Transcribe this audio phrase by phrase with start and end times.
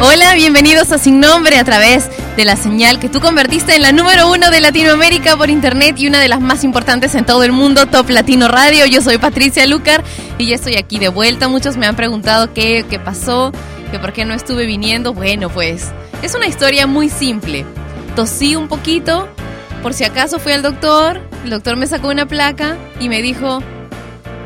[0.00, 3.90] Hola, bienvenidos a Sin Nombre a través de la señal que tú convertiste en la
[3.90, 7.50] número uno de Latinoamérica por internet y una de las más importantes en todo el
[7.50, 8.86] mundo, Top Latino Radio.
[8.86, 10.04] Yo soy Patricia Lucar
[10.38, 11.48] y ya estoy aquí de vuelta.
[11.48, 13.50] Muchos me han preguntado qué, qué pasó,
[13.90, 15.14] que por qué no estuve viniendo.
[15.14, 15.88] Bueno, pues
[16.22, 17.66] es una historia muy simple.
[18.14, 19.28] Tosí un poquito,
[19.82, 23.64] por si acaso fui al doctor, el doctor me sacó una placa y me dijo,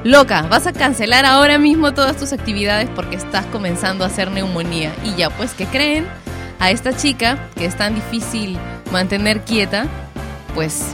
[0.04, 4.92] Loca, vas a cancelar ahora mismo todas tus actividades porque estás comenzando a hacer neumonía.
[5.04, 6.06] Y ya, pues, ¿qué creen?
[6.58, 8.58] A esta chica, que es tan difícil
[8.90, 9.86] mantener quieta,
[10.56, 10.86] pues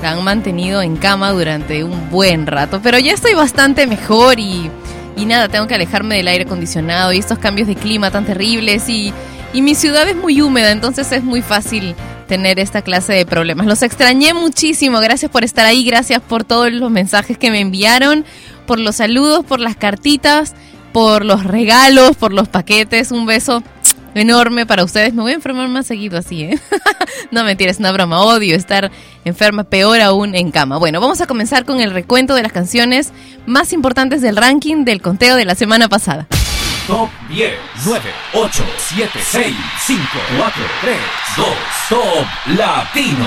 [0.00, 2.80] la han mantenido en cama durante un buen rato.
[2.80, 4.70] Pero ya estoy bastante mejor y,
[5.16, 8.88] y nada, tengo que alejarme del aire acondicionado y estos cambios de clima tan terribles.
[8.88, 9.12] Y,
[9.52, 13.66] y mi ciudad es muy húmeda, entonces es muy fácil tener esta clase de problemas.
[13.66, 18.24] Los extrañé muchísimo, gracias por estar ahí, gracias por todos los mensajes que me enviaron,
[18.66, 20.54] por los saludos, por las cartitas,
[20.92, 23.10] por los regalos, por los paquetes.
[23.10, 23.62] Un beso
[24.14, 25.12] enorme para ustedes.
[25.12, 26.60] Me voy a enfermar más seguido así, ¿eh?
[27.30, 28.22] no mentira, es una broma.
[28.22, 28.90] Odio estar
[29.24, 30.78] enferma, peor aún en cama.
[30.78, 33.12] Bueno, vamos a comenzar con el recuento de las canciones
[33.46, 36.26] más importantes del ranking del conteo de la semana pasada.
[36.86, 38.02] Top 10, 9,
[38.34, 39.96] 8, 7, 6, 5,
[40.36, 40.92] 4, 3,
[41.36, 41.44] 2,
[41.88, 42.26] Top
[42.58, 43.26] Latino.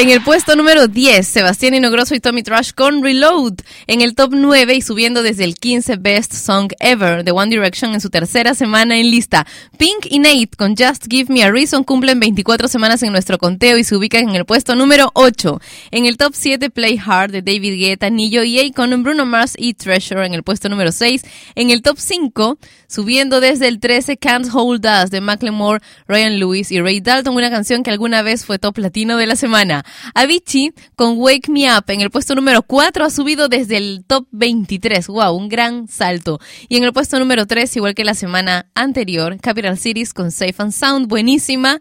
[0.00, 3.54] En el puesto número 10, Sebastián Inogroso y Tommy Trash con Reload.
[3.88, 7.92] En el top 9 y subiendo desde el 15 Best Song Ever de One Direction
[7.94, 9.44] en su tercera semana en lista.
[9.76, 13.76] Pink y Nate con Just Give Me a Reason cumplen 24 semanas en nuestro conteo
[13.76, 15.60] y se ubican en el puesto número 8.
[15.90, 19.54] En el top 7, Play Hard de David Guetta, Nillo y A con Bruno Mars
[19.58, 21.22] y Treasure en el puesto número 6.
[21.56, 22.56] En el top 5,
[22.86, 27.50] subiendo desde el 13, Can't Hold Us de Macklemore, Ryan Lewis y Ray Dalton, una
[27.50, 29.84] canción que alguna vez fue top latino de la semana.
[30.14, 34.26] Avicii con Wake Me Up en el puesto número 4 ha subido desde el top
[34.30, 35.06] 23.
[35.08, 36.38] Wow, un gran salto.
[36.68, 40.54] Y en el puesto número 3, igual que la semana anterior, Capital Cities con Safe
[40.58, 41.80] and Sound, buenísima.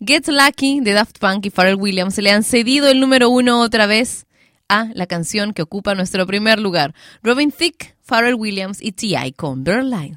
[0.00, 3.86] Get Lucky de Daft Punk y Pharrell Williams le han cedido el número 1 otra
[3.86, 4.26] vez
[4.68, 6.94] a la canción que ocupa nuestro primer lugar.
[7.22, 9.32] Robin Thicke, Pharrell Williams y T.I.
[9.32, 10.16] con Berlines.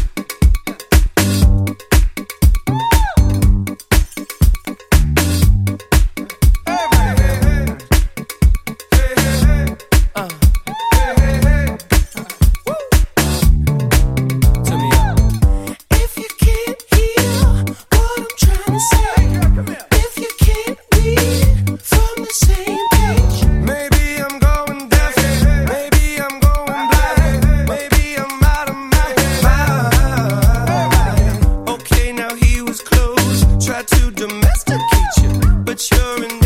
[35.71, 36.40] but you're in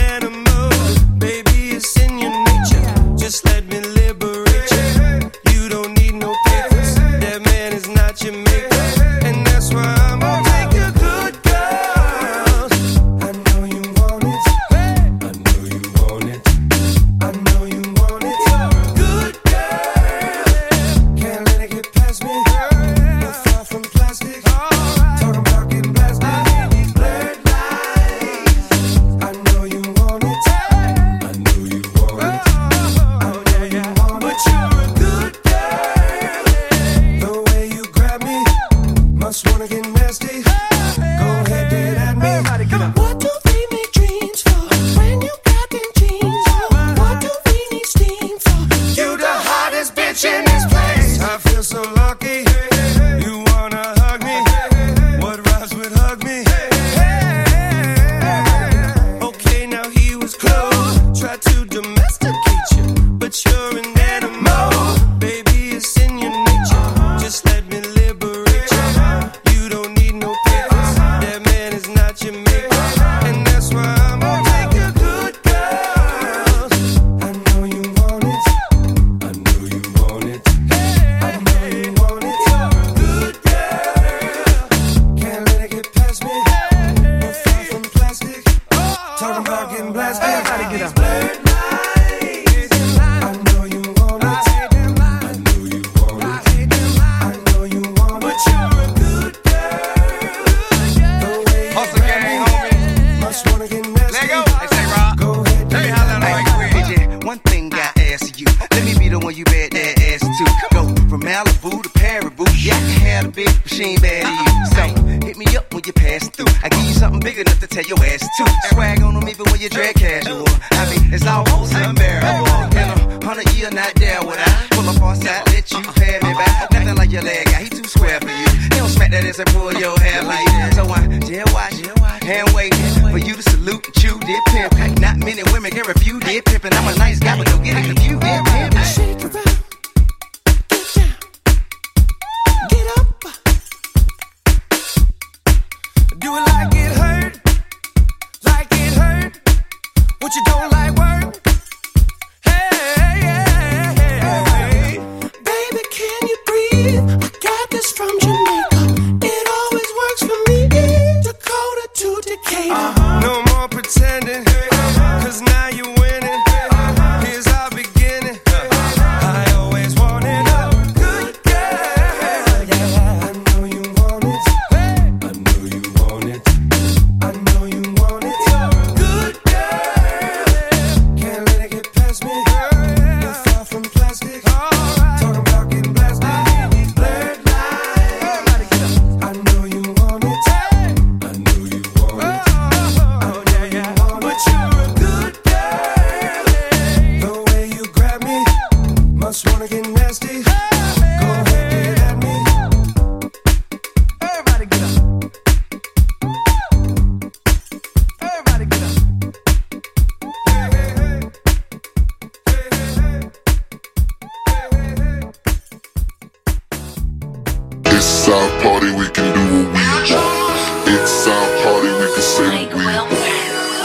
[221.63, 223.07] party, we can say we.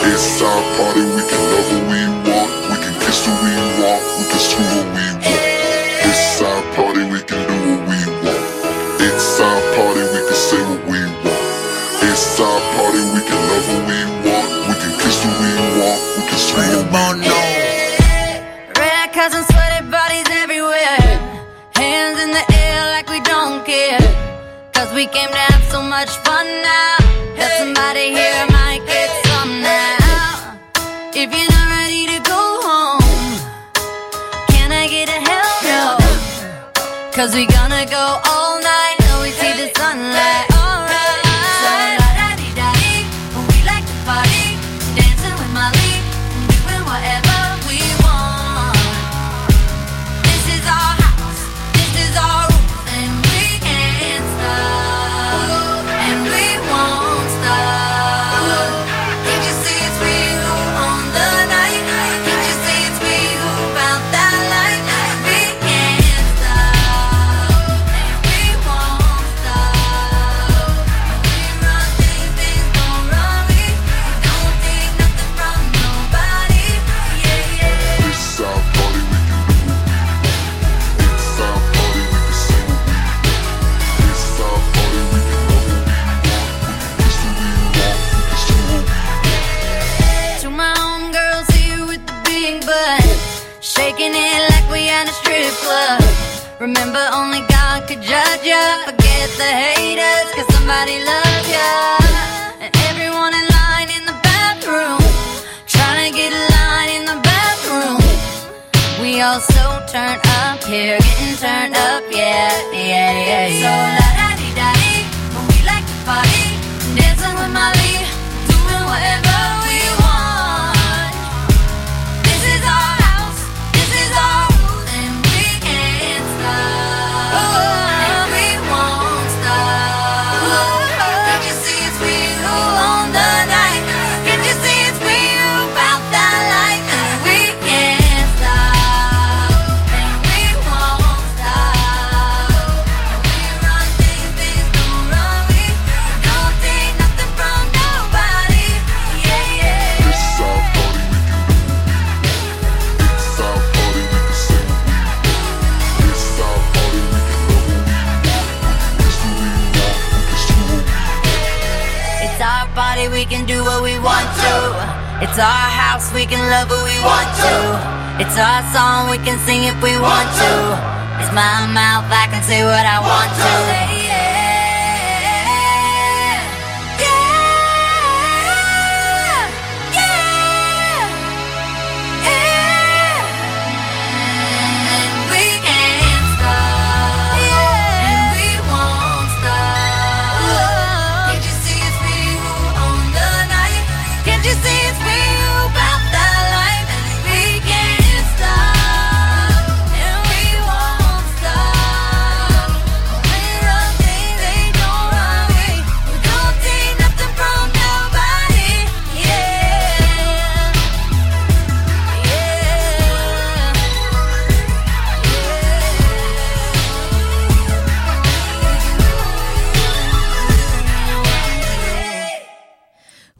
[0.03, 1.50] It's our party, we can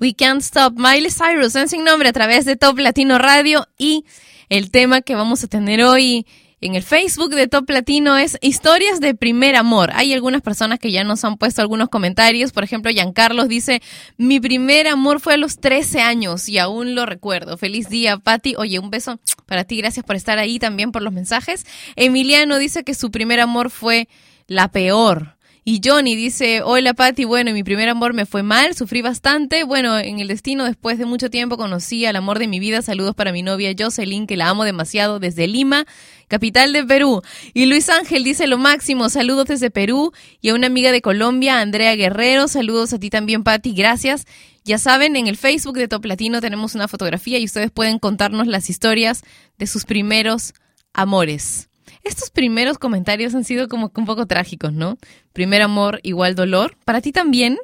[0.01, 4.07] We Can't Stop, Miley Cyrus en Sin Nombre a través de Top Latino Radio y
[4.49, 6.27] el tema que vamos a tener hoy
[6.63, 9.91] en el Facebook de Top Latino es historias de primer amor.
[9.93, 13.83] Hay algunas personas que ya nos han puesto algunos comentarios, por ejemplo, Giancarlos dice,
[14.17, 17.59] mi primer amor fue a los 13 años y aún lo recuerdo.
[17.59, 18.55] Feliz día, Patti.
[18.57, 21.67] Oye, un beso para ti, gracias por estar ahí también por los mensajes.
[21.97, 24.09] Emiliano dice que su primer amor fue
[24.47, 25.37] la peor.
[25.63, 29.63] Y Johnny dice, hola Patti, bueno, mi primer amor me fue mal, sufrí bastante.
[29.65, 32.81] Bueno, en el destino, después de mucho tiempo, conocí al amor de mi vida.
[32.81, 35.87] Saludos para mi novia Jocelyn, que la amo demasiado desde Lima,
[36.29, 37.23] capital de Perú.
[37.53, 40.13] Y Luis Ángel dice lo máximo, saludos desde Perú.
[40.41, 44.25] Y a una amiga de Colombia, Andrea Guerrero, saludos a ti también, Patti, gracias.
[44.65, 48.47] Ya saben, en el Facebook de Top Latino tenemos una fotografía y ustedes pueden contarnos
[48.47, 49.23] las historias
[49.59, 50.55] de sus primeros
[50.93, 51.70] amores.
[52.05, 54.97] Estos primeros comentarios han sido como que un poco trágicos, ¿no?
[55.33, 56.77] Primer amor igual dolor.
[56.85, 57.59] Para ti también.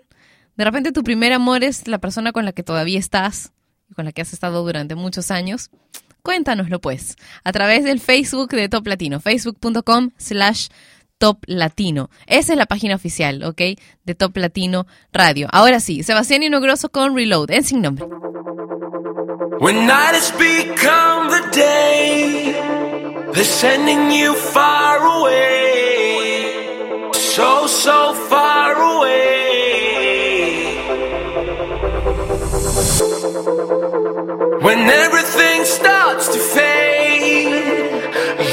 [0.56, 3.52] De repente tu primer amor es la persona con la que todavía estás
[3.90, 5.70] y con la que has estado durante muchos años.
[6.22, 10.68] Cuéntanoslo pues, a través del Facebook de Top Latino, facebook.com slash
[11.18, 12.10] Top Latino.
[12.26, 13.60] Esa es la página oficial, ¿ok?
[14.04, 15.48] De Top Latino Radio.
[15.52, 18.06] Ahora sí, Sebastián Inogroso con Reload, en sin nombre.
[19.58, 22.85] When the day,
[23.36, 27.10] they're sending you far away.
[27.12, 30.76] So, so far away.
[34.62, 37.52] When everything starts to fade,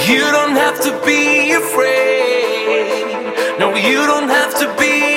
[0.10, 3.60] you don't have to be afraid.
[3.60, 5.13] No, you don't have to be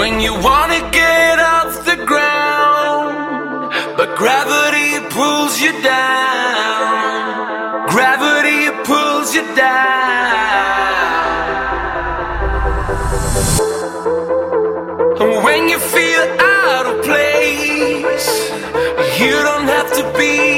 [0.00, 7.86] When you wanna get off the ground, but gravity pulls you down.
[7.86, 9.90] Gravity pulls you down.
[15.20, 18.28] And when you feel out of place,
[19.20, 20.49] you don't have to be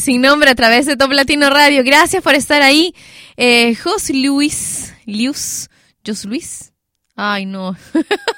[0.00, 1.82] Sin nombre a través de Top Latino Radio.
[1.84, 2.94] Gracias por estar ahí.
[3.36, 4.94] Eh, Jos Luis.
[5.04, 5.70] Lius.
[6.06, 6.72] Jos Luis.
[7.14, 7.76] Ay, no.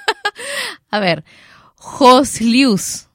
[0.91, 1.25] a ver.
[1.75, 3.07] Jos Lius.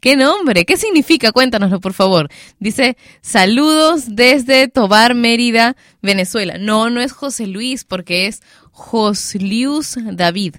[0.00, 0.64] ¿Qué nombre?
[0.64, 1.32] ¿Qué significa?
[1.32, 2.28] Cuéntanoslo, por favor.
[2.60, 6.56] Dice, saludos desde Tobar, Mérida, Venezuela.
[6.58, 10.56] No, no es José Luis, porque es Joslius David.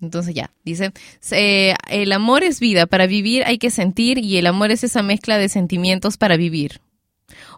[0.00, 0.92] Entonces ya, dice,
[1.30, 5.02] eh, el amor es vida, para vivir hay que sentir y el amor es esa
[5.02, 6.80] mezcla de sentimientos para vivir.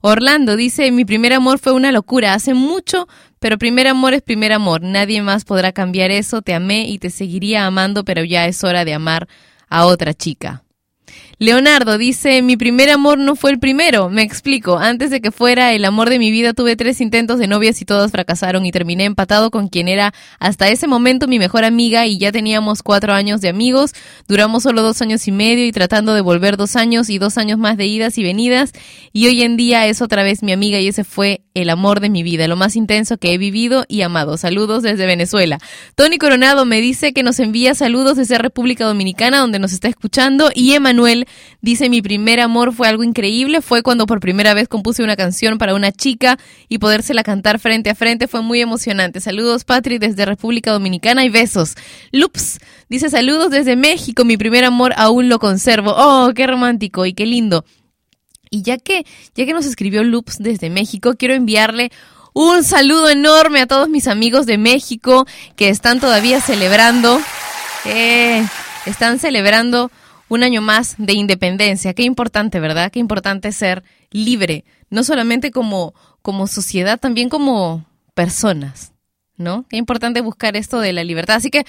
[0.00, 4.52] Orlando dice, mi primer amor fue una locura, hace mucho, pero primer amor es primer
[4.52, 8.64] amor, nadie más podrá cambiar eso, te amé y te seguiría amando, pero ya es
[8.64, 9.28] hora de amar
[9.68, 10.64] a otra chica.
[11.42, 15.72] Leonardo dice, mi primer amor no fue el primero, me explico, antes de que fuera
[15.72, 19.06] el amor de mi vida tuve tres intentos de novias y todas fracasaron y terminé
[19.06, 23.40] empatado con quien era hasta ese momento mi mejor amiga y ya teníamos cuatro años
[23.40, 23.90] de amigos,
[24.28, 27.58] duramos solo dos años y medio y tratando de volver dos años y dos años
[27.58, 28.70] más de idas y venidas
[29.12, 32.08] y hoy en día es otra vez mi amiga y ese fue el amor de
[32.08, 34.36] mi vida, lo más intenso que he vivido y amado.
[34.36, 35.58] Saludos desde Venezuela.
[35.96, 40.50] Tony Coronado me dice que nos envía saludos desde República Dominicana donde nos está escuchando
[40.54, 41.26] y Emanuel
[41.60, 45.58] dice mi primer amor fue algo increíble, fue cuando por primera vez compuse una canción
[45.58, 49.20] para una chica y podérsela cantar frente a frente fue muy emocionante.
[49.20, 51.74] Saludos Patri desde República Dominicana y besos.
[52.10, 55.94] Lups dice saludos desde México, mi primer amor aún lo conservo.
[55.96, 57.64] Oh, qué romántico y qué lindo.
[58.52, 61.90] Y ya que, ya que nos escribió Loops desde México, quiero enviarle
[62.34, 67.18] un saludo enorme a todos mis amigos de México que están todavía celebrando,
[67.86, 68.46] eh,
[68.84, 69.90] están celebrando
[70.32, 71.92] un año más de independencia.
[71.92, 72.90] Qué importante, ¿verdad?
[72.90, 78.92] Qué importante ser libre, no solamente como, como sociedad, también como personas,
[79.36, 79.66] ¿no?
[79.68, 81.36] Qué importante buscar esto de la libertad.
[81.36, 81.66] Así que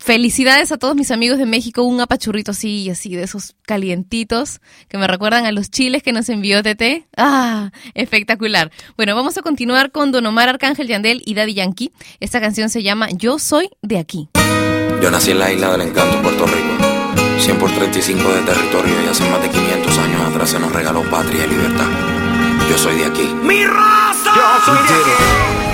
[0.00, 4.96] Felicidades a todos mis amigos de México, un apachurrito así, así de esos calientitos que
[4.96, 7.08] me recuerdan a los chiles que nos envió TT.
[7.16, 7.72] ¡Ah!
[7.94, 8.70] Espectacular.
[8.96, 11.90] Bueno, vamos a continuar con Don Omar Arcángel Yandel y Daddy Yankee.
[12.20, 14.28] Esta canción se llama Yo soy de aquí.
[15.02, 16.97] Yo nací en la isla del encanto, Puerto Rico.
[17.38, 21.02] 100 por 35 de territorio y hace más de 500 años atrás se nos regaló
[21.04, 21.86] patria y libertad.
[22.68, 23.34] Yo soy de aquí.
[23.42, 24.32] ¡Mi raza!
[24.34, 25.67] Yo soy de aquí.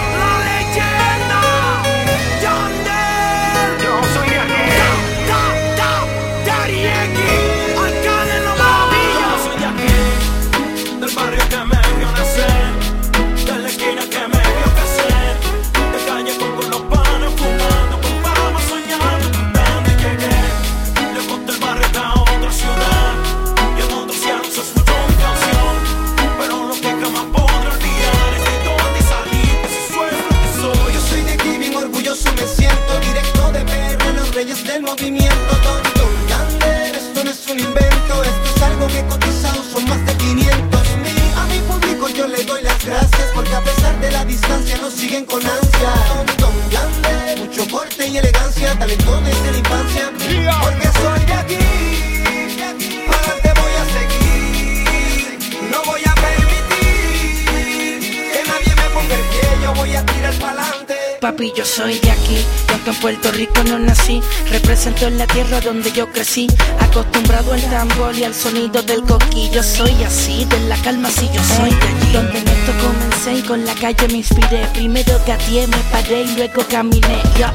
[61.64, 62.36] Yo soy de aquí.
[62.68, 66.46] Y aunque en Puerto Rico no nací, represento en la tierra donde yo crecí.
[66.80, 69.62] Acostumbrado al tambor y al sonido del coquillo.
[69.62, 72.12] Soy así, de la calma, si yo soy de allí.
[72.12, 74.66] Donde en esto comencé y con la calle me inspiré.
[74.74, 77.22] Primero gateé, me paré y luego caminé.
[77.38, 77.52] ya.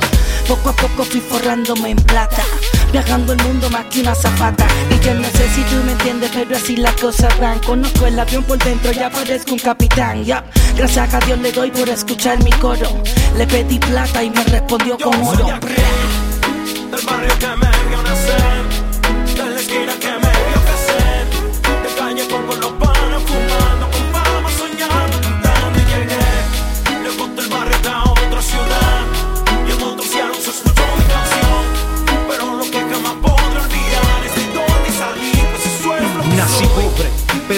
[0.47, 2.43] Poco a poco fui forrándome en plata.
[2.91, 4.67] Viajando el mundo más que una zapata.
[4.89, 7.59] Y yo no sé si tú me entiendes, pero así las cosas van.
[7.59, 10.23] Conozco el avión por dentro, ya parezco un capitán.
[10.23, 10.43] ya.
[10.75, 13.01] Gracias a Dios le doy por escuchar mi coro.
[13.35, 15.45] Le pedí plata y me respondió con oro.
[15.45, 18.58] Del barrio que me vio nacer,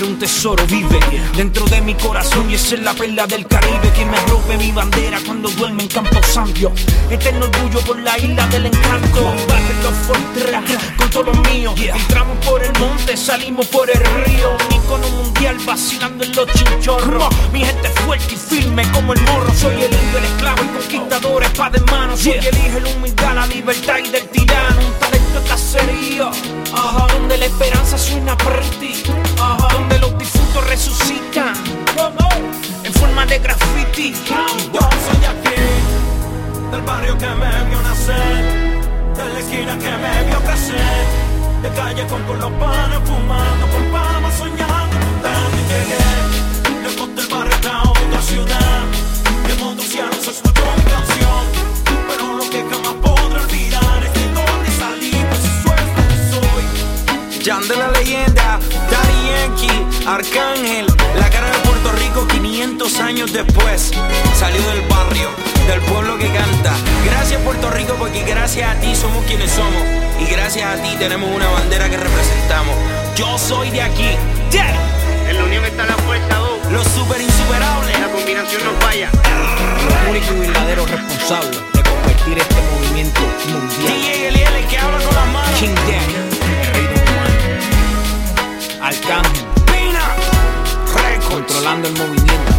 [0.02, 1.00] pero un tesoro vive
[1.36, 4.72] dentro de mi corazón y esa es la perla del Caribe que me rompe mi
[4.72, 6.72] bandera cuando duerme en Campo Santo.
[7.08, 9.24] Eterno orgullo por la isla del encanto.
[9.48, 10.64] Barrio Fortera,
[10.98, 11.76] con todo lo mío.
[11.78, 14.58] Entramos por el monte, salimos por el río.
[14.70, 17.30] Un icono mundial vacilando en los chinchorros.
[17.54, 19.54] Mi gente fuerte y firme como el morro.
[19.54, 22.18] Soy el indio, el esclavo, el conquistador, espada en mano.
[22.18, 24.82] Soy el hijo, el humildad, la libertad y del tirano.
[25.40, 26.30] Cacerío.
[26.74, 29.04] Ajá, donde la esperanza suena pretty.
[29.40, 31.54] Ajá, donde los difuntos resucitan.
[32.84, 34.14] En forma de graffiti.
[34.74, 35.62] Yo soy aquí,
[36.72, 38.82] del barrio que me vio nacer,
[39.16, 41.06] de la esquina que me vio crecer,
[41.62, 44.98] de calle con, los panes fumando, con palmas soñando,
[45.58, 48.84] y llegué, lejos del barrio a otra ciudad,
[49.50, 50.91] en otro cielo se escuchó
[57.44, 58.60] Jan de la leyenda,
[58.92, 63.92] Daddy Yankee, Arcángel, la cara de Puerto Rico 500 años después.
[64.38, 65.30] Salió del barrio,
[65.66, 66.74] del pueblo que canta.
[67.04, 69.82] Gracias Puerto Rico porque gracias a ti somos quienes somos.
[70.20, 72.76] Y gracias a ti tenemos una bandera que representamos.
[73.16, 74.10] Yo soy de aquí.
[74.52, 74.76] Yeah.
[75.28, 76.72] En la unión está la fuerza, dos.
[76.72, 78.00] Los super insuperables.
[78.00, 79.10] La combinación no falla.
[80.08, 83.94] Único y verdadero responsable de convertir este movimiento mundial.
[83.94, 85.60] DJ Eliel, el que habla con las manos.
[85.60, 86.21] King Daniel,
[88.92, 89.46] Arcángel.
[91.30, 92.52] Controlando el movimiento.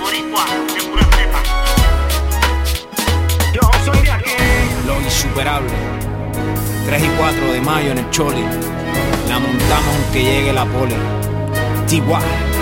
[0.00, 1.40] Boricua, de pura cepa.
[3.52, 4.32] Yo soy de aquí.
[4.88, 5.70] Lo insuperable.
[6.86, 8.42] 3 y 4 de mayo en el Choli.
[9.28, 10.96] La montamos aunque llegue la poli.
[11.86, 12.53] TY.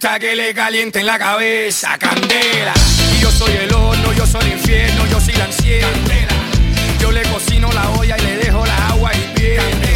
[0.00, 2.72] Gusta que le calienten la cabeza, candela.
[3.14, 6.10] Y yo soy el horno, yo soy el infierno, yo soy la enciendo.
[6.98, 9.88] Yo le cocino la olla y le dejo la agua hirviendo.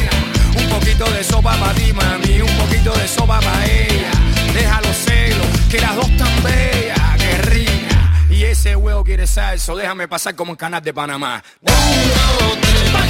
[0.59, 4.11] Un poquito de sopa para ti, mami, un poquito de sopa para ella.
[4.53, 8.13] Deja los celos, que las dos tan bellas, que rica.
[8.29, 11.43] Y ese huevo quiere salso, déjame pasar como en canal de Panamá.
[11.63, 13.05] Sopa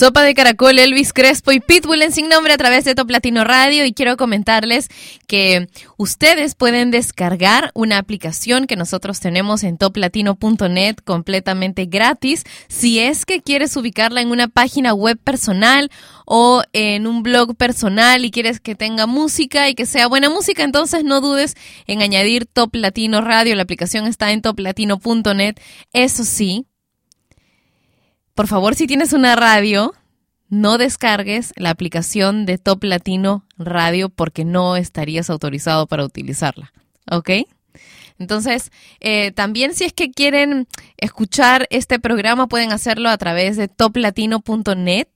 [0.00, 3.44] Sopa de Caracol, Elvis Crespo y Pitbull en Sin Nombre a través de Top Latino
[3.44, 4.88] Radio y quiero comentarles
[5.26, 13.26] que ustedes pueden descargar una aplicación que nosotros tenemos en toplatino.net completamente gratis si es
[13.26, 15.90] que quieres ubicarla en una página web personal
[16.24, 20.62] o en un blog personal y quieres que tenga música y que sea buena música,
[20.62, 23.54] entonces no dudes en añadir Top Latino Radio.
[23.54, 25.56] La aplicación está en toplatino.net.
[25.92, 26.69] Eso sí,
[28.34, 29.94] por favor, si tienes una radio,
[30.48, 36.72] no descargues la aplicación de Top Latino Radio porque no estarías autorizado para utilizarla.
[37.10, 37.30] ¿Ok?
[38.18, 43.68] Entonces, eh, también si es que quieren escuchar este programa, pueden hacerlo a través de
[43.68, 45.08] toplatino.net,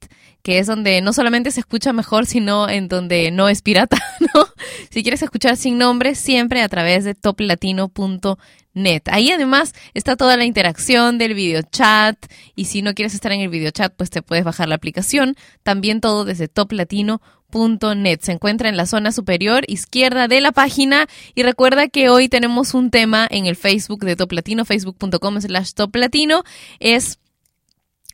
[0.44, 3.96] que es donde no solamente se escucha mejor, sino en donde no es pirata,
[4.34, 4.46] ¿no?
[4.90, 9.02] Si quieres escuchar sin nombre, siempre a través de toplatino.net.
[9.06, 12.18] Ahí además está toda la interacción del video chat
[12.54, 15.34] y si no quieres estar en el video chat, pues te puedes bajar la aplicación.
[15.62, 18.20] También todo desde toplatino.net.
[18.20, 22.74] Se encuentra en la zona superior izquierda de la página y recuerda que hoy tenemos
[22.74, 26.44] un tema en el Facebook de Top Latino, facebook.com slash Top Latino.
[26.80, 27.18] Es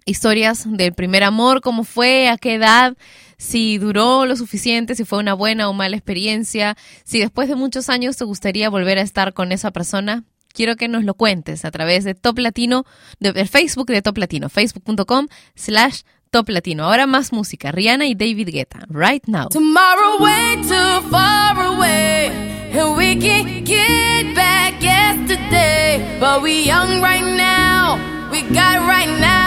[0.04, 2.96] historias del primer amor, cómo fue, a qué edad,
[3.36, 7.88] si duró lo suficiente, si fue una buena o mala experiencia, si después de muchos
[7.88, 10.24] años te gustaría volver a estar con esa persona.
[10.52, 12.84] Quiero que nos lo cuentes a través de Top Latino,
[13.20, 16.84] del Facebook de Top Latino, facebook.com slash Top Latino.
[16.84, 19.48] Ahora más música, Rihanna y David Guetta, right now.
[19.48, 22.30] Tomorrow way too far away,
[22.72, 26.18] and we can get back yesterday.
[26.20, 27.98] But we young right now,
[28.30, 29.39] we got right now,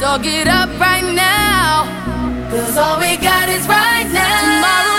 [0.00, 1.84] so get up right now.
[2.48, 4.40] Cause all we got is right now.
[4.40, 4.89] Tomorrow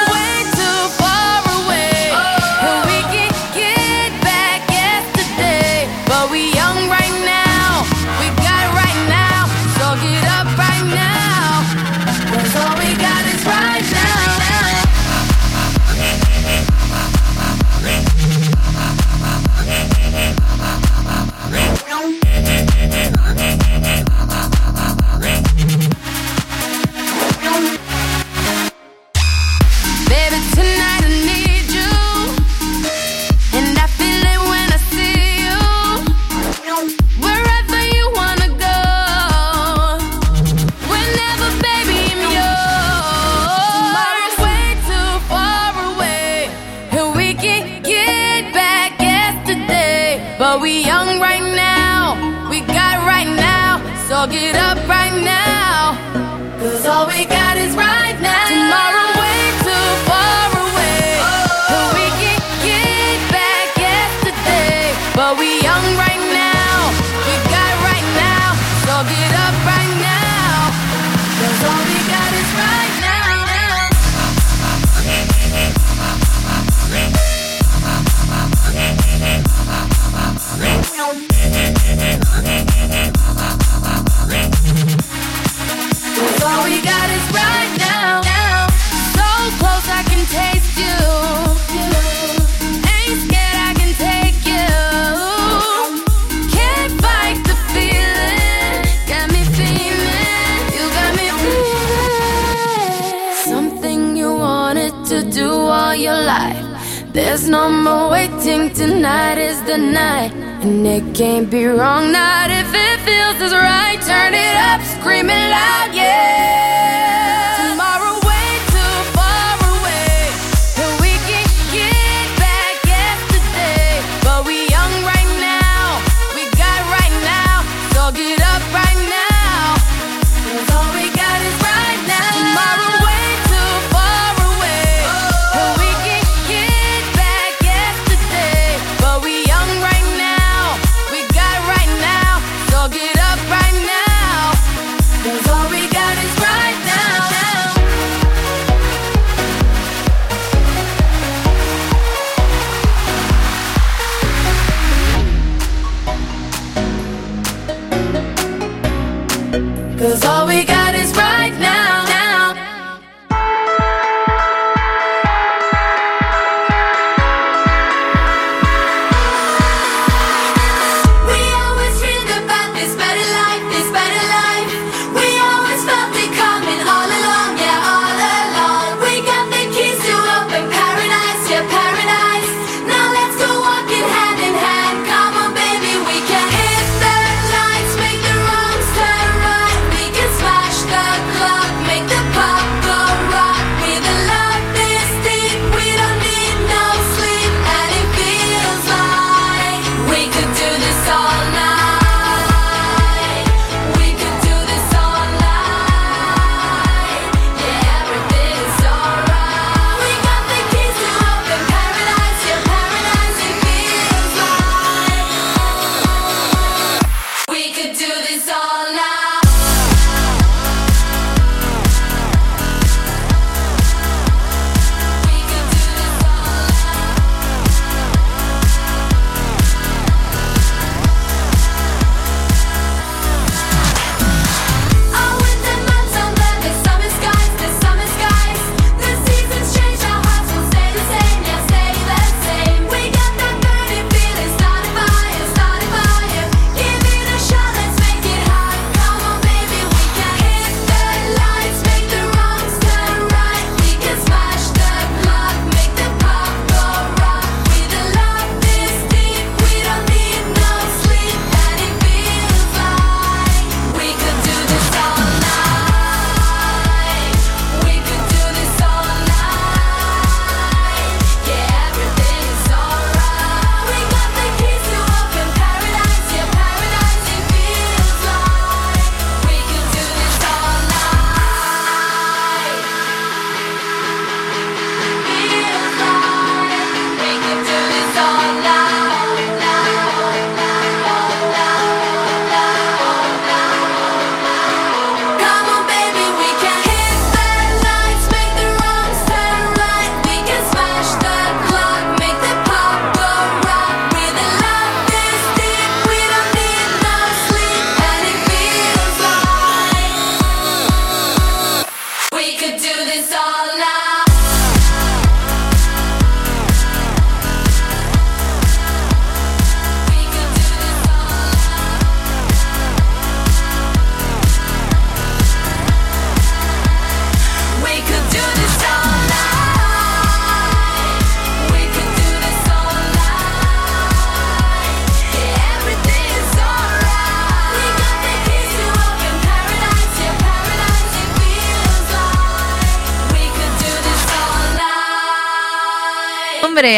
[107.13, 108.73] There's no more waiting.
[108.73, 110.31] Tonight is the night.
[110.63, 113.99] And it can't be wrong, not if it feels as right.
[113.99, 117.00] Turn it up, screaming loud, yeah.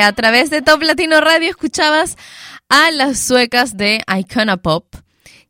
[0.01, 2.17] a través de Top Latino Radio escuchabas
[2.69, 4.95] a las suecas de Icona Pop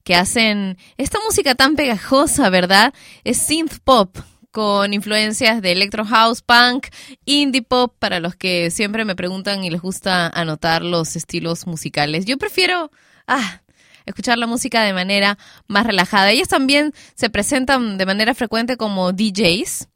[0.03, 2.93] que hacen esta música tan pegajosa, ¿verdad?
[3.23, 4.17] Es synth pop
[4.51, 6.87] con influencias de electro house, punk,
[7.25, 12.25] indie pop para los que siempre me preguntan y les gusta anotar los estilos musicales.
[12.25, 12.91] Yo prefiero
[13.27, 13.61] ah,
[14.05, 15.37] escuchar la música de manera
[15.67, 16.31] más relajada.
[16.31, 19.87] Ellas también se presentan de manera frecuente como DJs.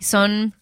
[0.00, 0.54] Son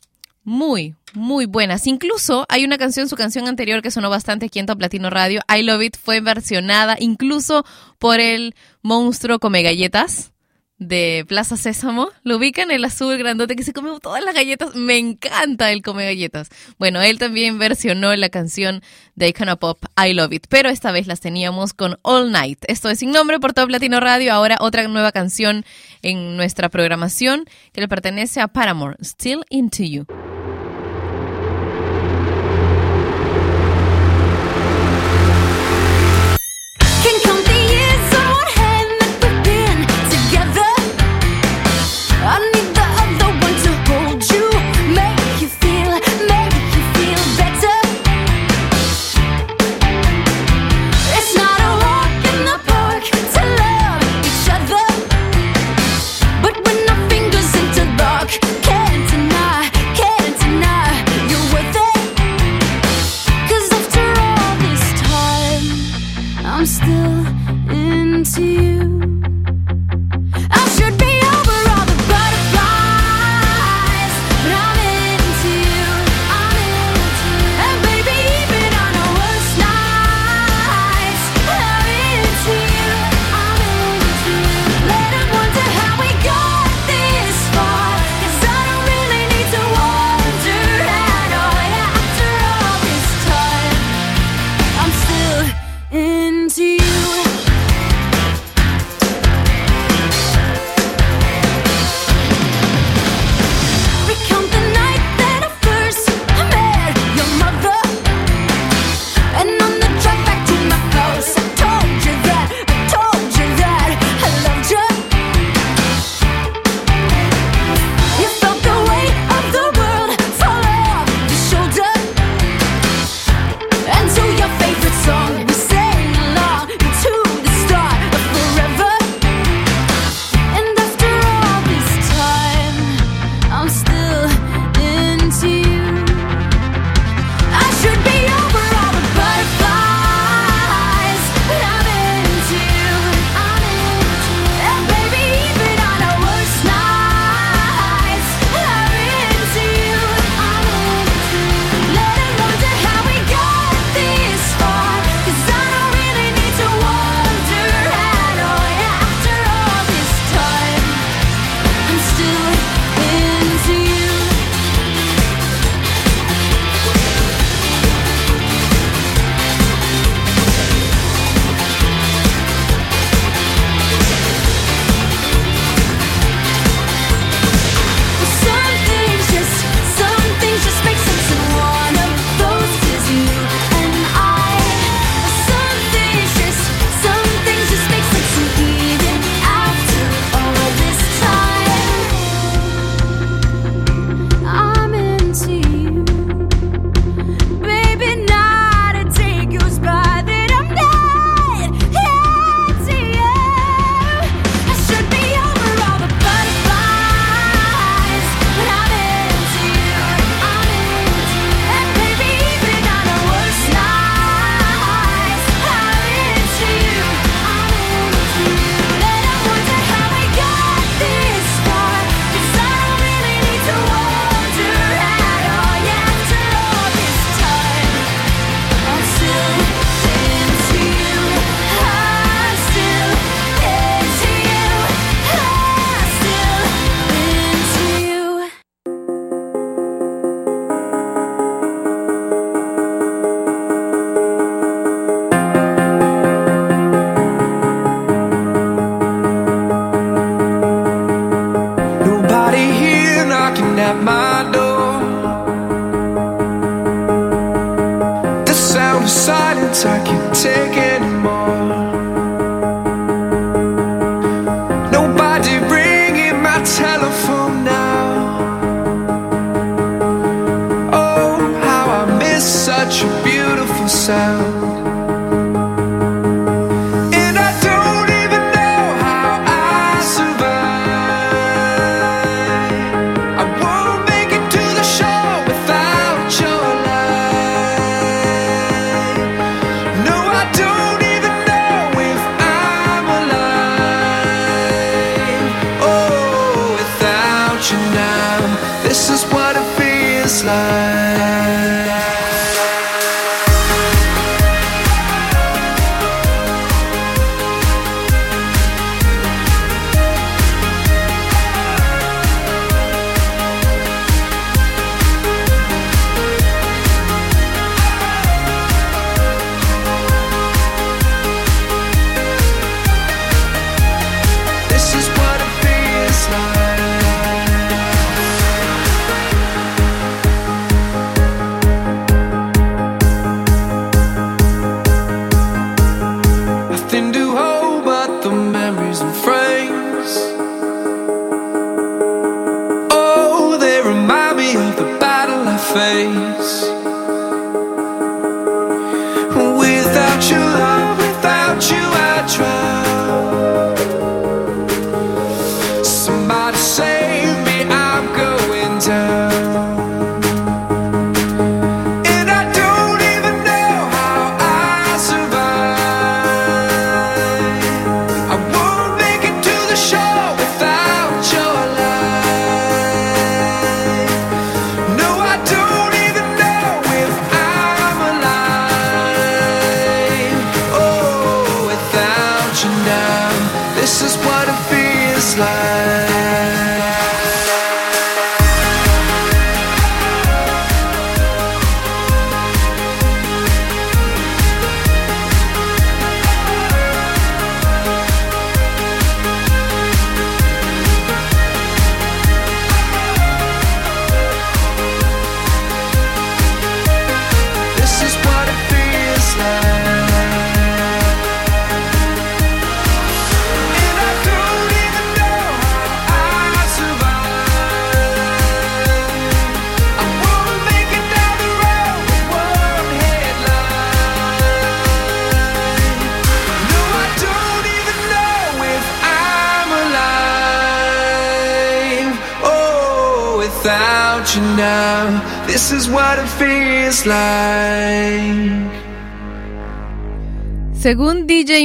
[0.44, 1.86] muy, muy buenas.
[1.86, 5.40] Incluso hay una canción, su canción anterior que sonó bastante aquí en Top Latino Radio,
[5.48, 7.64] I Love It, fue versionada incluso
[7.98, 10.34] por el monstruo come galletas
[10.78, 12.08] de Plaza Sésamo.
[12.24, 14.74] Lo ubican el azul grandote que se come todas las galletas.
[14.74, 16.50] Me encanta el come galletas.
[16.78, 18.82] Bueno, él también versionó la canción
[19.14, 22.64] de Icona Pop, I Love It, pero esta vez las teníamos con All Night.
[22.68, 24.34] Esto es sin nombre por Top Latino Radio.
[24.34, 25.64] Ahora otra nueva canción
[26.02, 30.06] en nuestra programación que le pertenece a Paramore, Still Into You.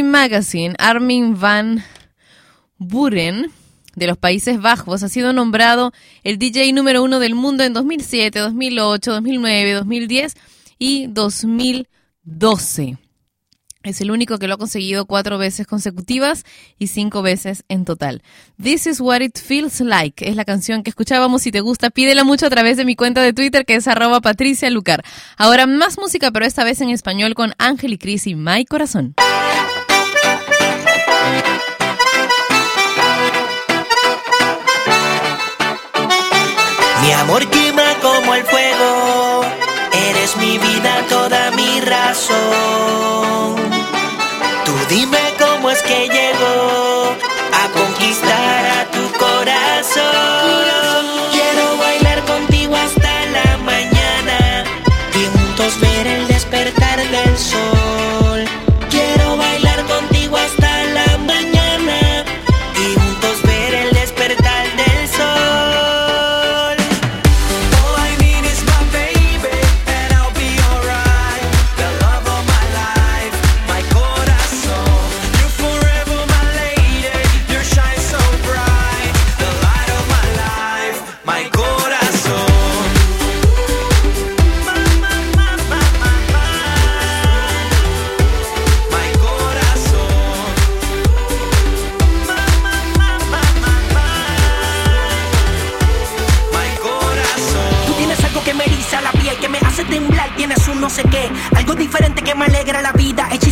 [0.10, 1.84] Magazine, Armin van
[2.78, 3.52] Buren,
[3.96, 5.92] de los Países Bajos, ha sido nombrado
[6.24, 10.34] el DJ número uno del mundo en 2007, 2008, 2009, 2010
[10.80, 12.98] y 2012.
[13.82, 16.44] Es el único que lo ha conseguido cuatro veces consecutivas
[16.78, 18.22] y cinco veces en total.
[18.62, 20.28] This is what it feels like.
[20.28, 21.44] Es la canción que escuchábamos.
[21.44, 24.20] Si te gusta, pídela mucho a través de mi cuenta de Twitter que es arroba
[24.70, 25.04] Lucar.
[25.38, 29.16] Ahora más música, pero esta vez en español con Ángel y Cris y My Corazón.
[37.02, 39.42] Mi amor quema como el fuego,
[40.10, 43.56] eres mi vida, toda mi razón.
[44.66, 47.16] Tú dime cómo es que llego
[47.54, 50.79] a conquistar a tu corazón.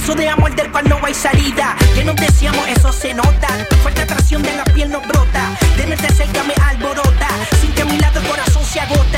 [0.08, 1.76] lazo de amor del cual no hay salida.
[1.94, 3.48] Que nos deseamos, eso se nota.
[3.70, 5.58] Tu fuerte atracción de la piel nos brota.
[5.76, 7.28] Tenerte cerca me alborota.
[7.60, 9.17] Sin que a mi lado el corazón se agota.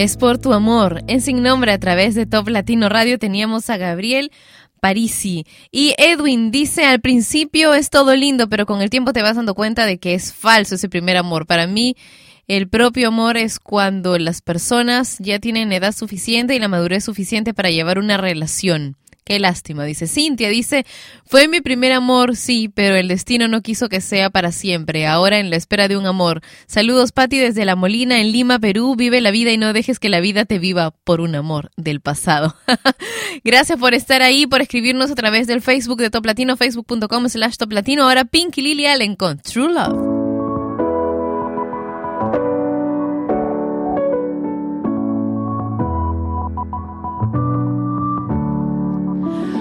[0.00, 1.04] Es por tu amor.
[1.08, 4.32] En Sin Nombre, a través de Top Latino Radio, teníamos a Gabriel
[4.80, 5.44] Parisi.
[5.70, 9.54] Y Edwin dice, al principio es todo lindo, pero con el tiempo te vas dando
[9.54, 11.44] cuenta de que es falso ese primer amor.
[11.44, 11.96] Para mí,
[12.48, 17.52] el propio amor es cuando las personas ya tienen edad suficiente y la madurez suficiente
[17.52, 18.96] para llevar una relación.
[19.24, 20.48] Qué lástima, dice Cintia.
[20.48, 20.84] Dice,
[21.24, 25.06] fue mi primer amor, sí, pero el destino no quiso que sea para siempre.
[25.06, 26.40] Ahora en la espera de un amor.
[26.66, 28.96] Saludos, Patti, desde La Molina, en Lima, Perú.
[28.96, 32.00] Vive la vida y no dejes que la vida te viva por un amor del
[32.00, 32.56] pasado.
[33.44, 37.56] Gracias por estar ahí, por escribirnos a través del Facebook de Top Latino, facebook.com slash
[37.56, 38.04] Top Latino.
[38.04, 40.09] Ahora Pinky Lily Allen con True Love.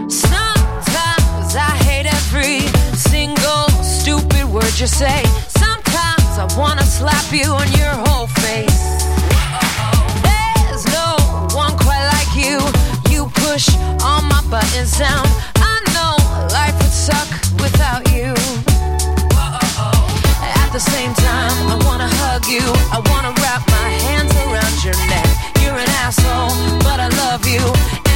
[0.09, 2.61] Sometimes I hate every
[2.97, 5.23] single stupid word you say.
[5.47, 8.81] Sometimes I wanna slap you on your whole face.
[10.25, 11.13] There's no
[11.53, 12.57] one quite like you.
[13.13, 13.69] You push
[14.01, 15.25] all my buttons down.
[15.61, 16.17] I know
[16.57, 17.29] life would suck
[17.61, 18.33] without you.
[20.57, 22.65] At the same time, I wanna hug you.
[22.89, 25.29] I wanna wrap my hands around your neck.
[25.61, 26.49] You're an asshole,
[26.81, 27.61] but I love you.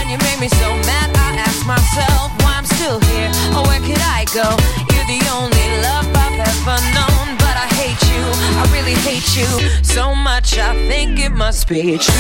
[0.01, 1.12] And you made me so mad,
[1.53, 3.29] ask myself why I'm still here.
[3.55, 4.47] Or where could I go?
[4.91, 7.37] You're the only love I've ever known.
[7.37, 8.23] But I hate you,
[8.59, 9.47] I really hate you
[9.83, 10.57] so much.
[10.57, 12.13] I think it must be true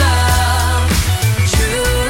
[0.00, 0.90] love.
[1.52, 2.07] True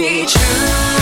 [0.00, 0.99] be true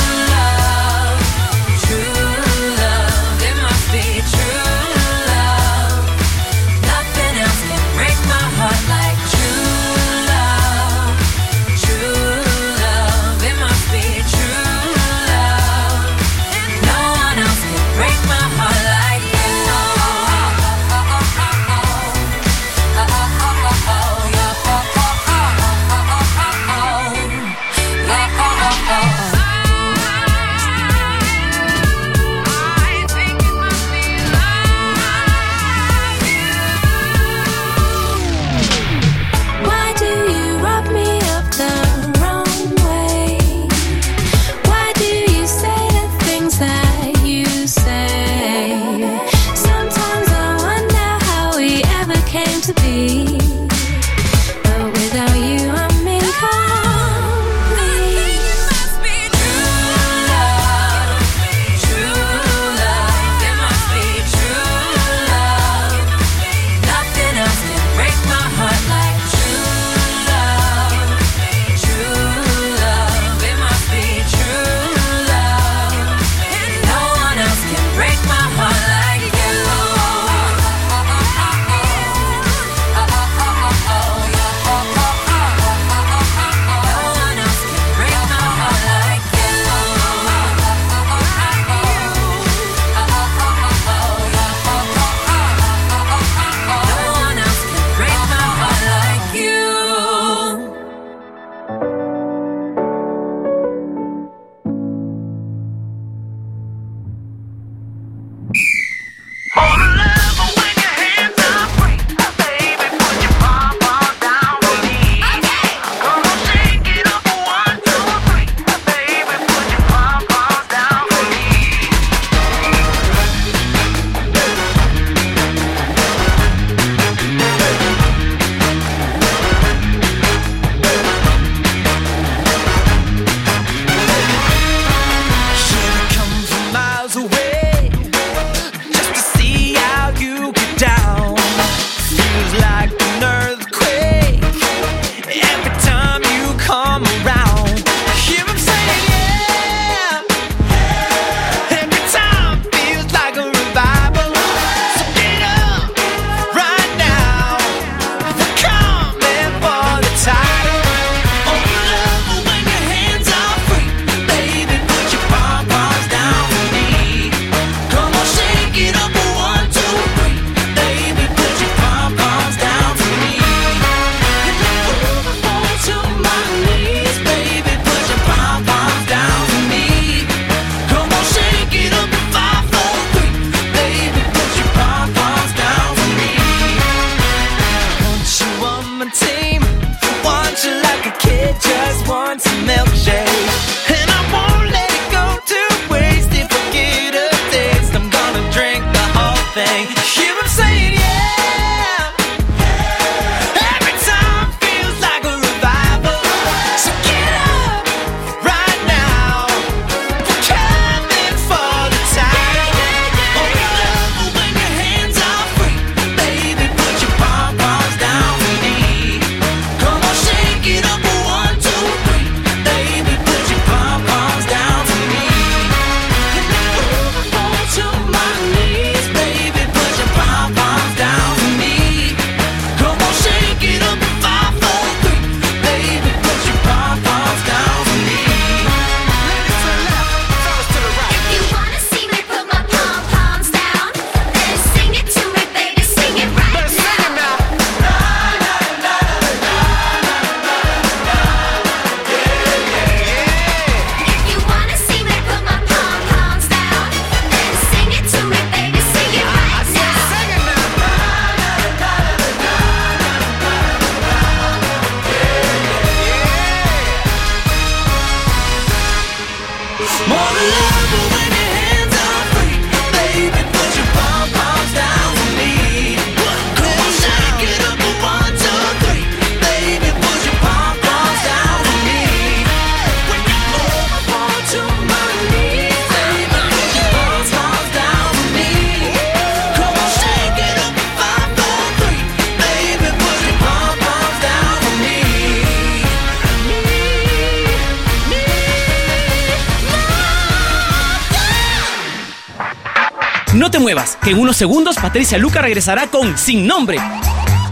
[304.03, 306.79] que en unos segundos Patricia Luca regresará con Sin Nombre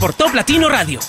[0.01, 1.01] por Top Latino Radio.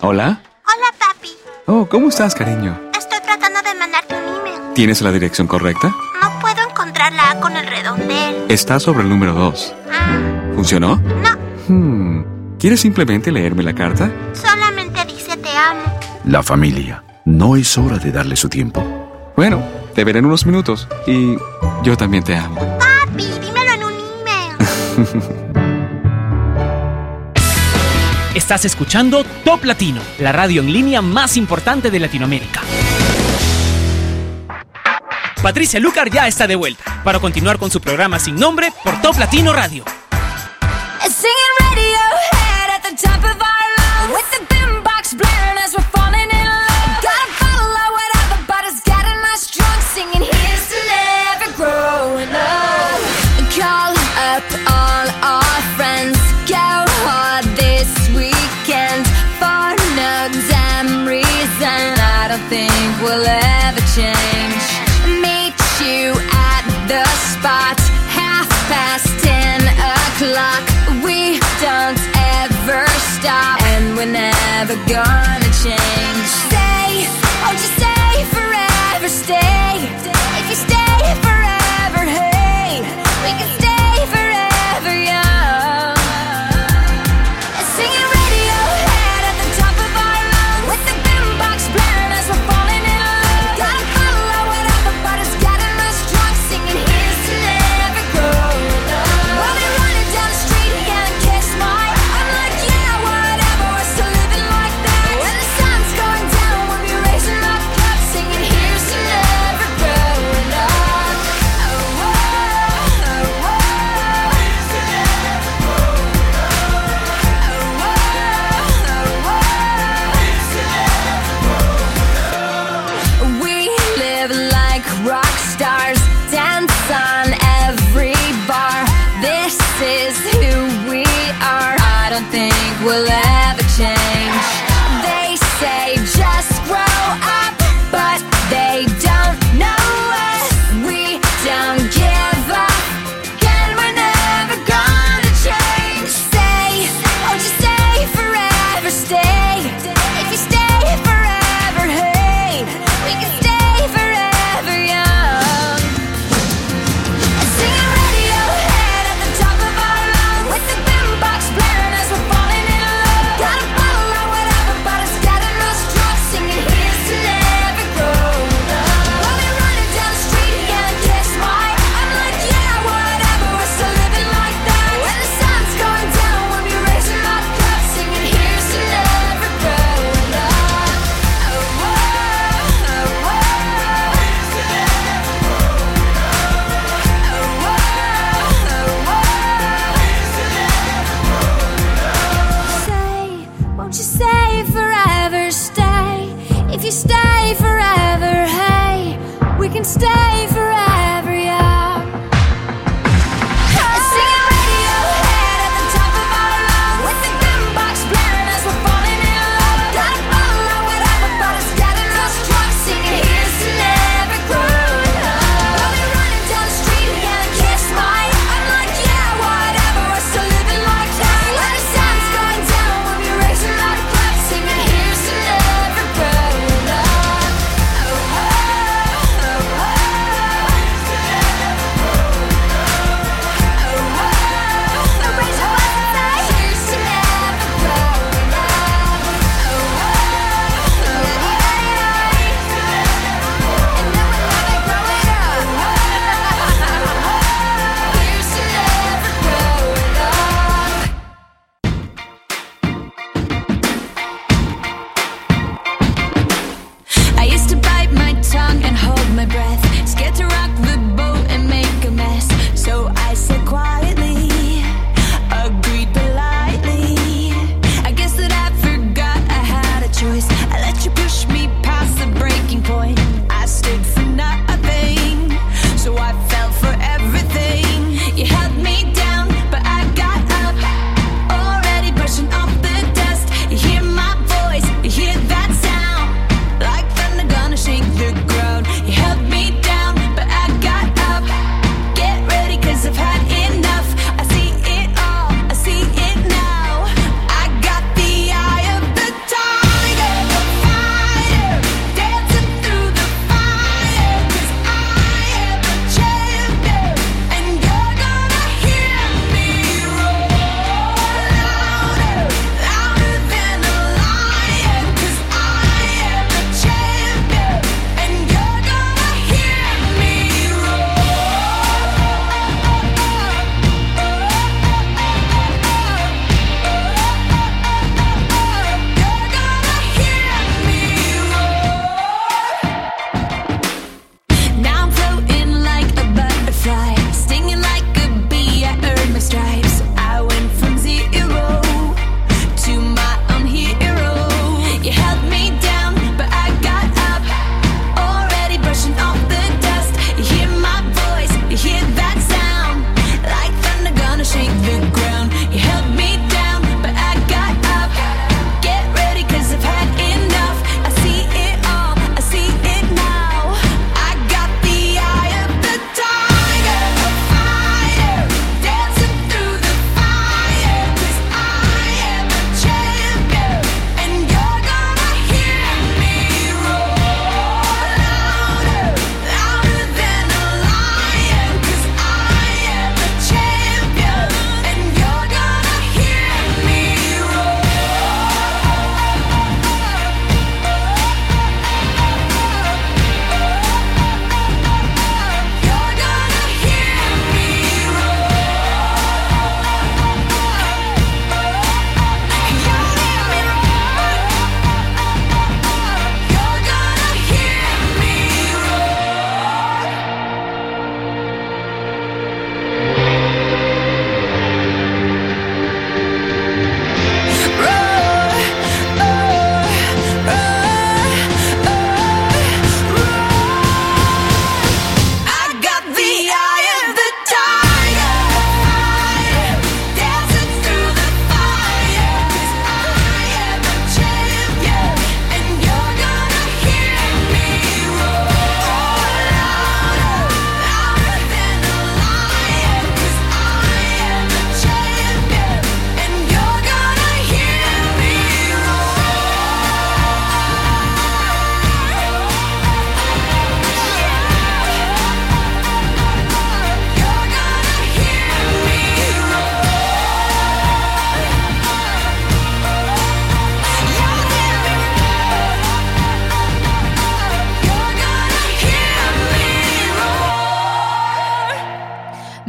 [0.00, 0.40] Hola.
[0.64, 1.30] Hola, papi.
[1.66, 2.78] Oh, ¿cómo estás, cariño?
[2.98, 4.74] Estoy tratando de mandarte un email.
[4.74, 5.88] ¿Tienes la dirección correcta?
[6.22, 8.44] No puedo encontrar la A con el redondel.
[8.48, 9.74] Está sobre el número 2.
[10.54, 10.96] ¿Funcionó?
[10.96, 11.34] No,
[11.66, 12.22] Hmm.
[12.58, 14.10] ¿Quieres simplemente leerme la carta?
[14.34, 15.80] solamente dice te amo.
[16.26, 17.02] La familia.
[17.24, 19.32] ¿No es hora de darle su tiempo?
[19.34, 19.62] Bueno,
[19.94, 20.88] te veré en unos minutos.
[21.06, 21.36] Y
[21.82, 22.60] yo también te amo.
[22.78, 25.54] Papi, dímelo en un email.
[28.34, 32.62] Estás escuchando Top Latino, la radio en línea más importante de Latinoamérica.
[35.40, 39.18] Patricia Lucar ya está de vuelta para continuar con su programa sin nombre por Top
[39.18, 39.84] Latino Radio.
[41.02, 41.43] Singing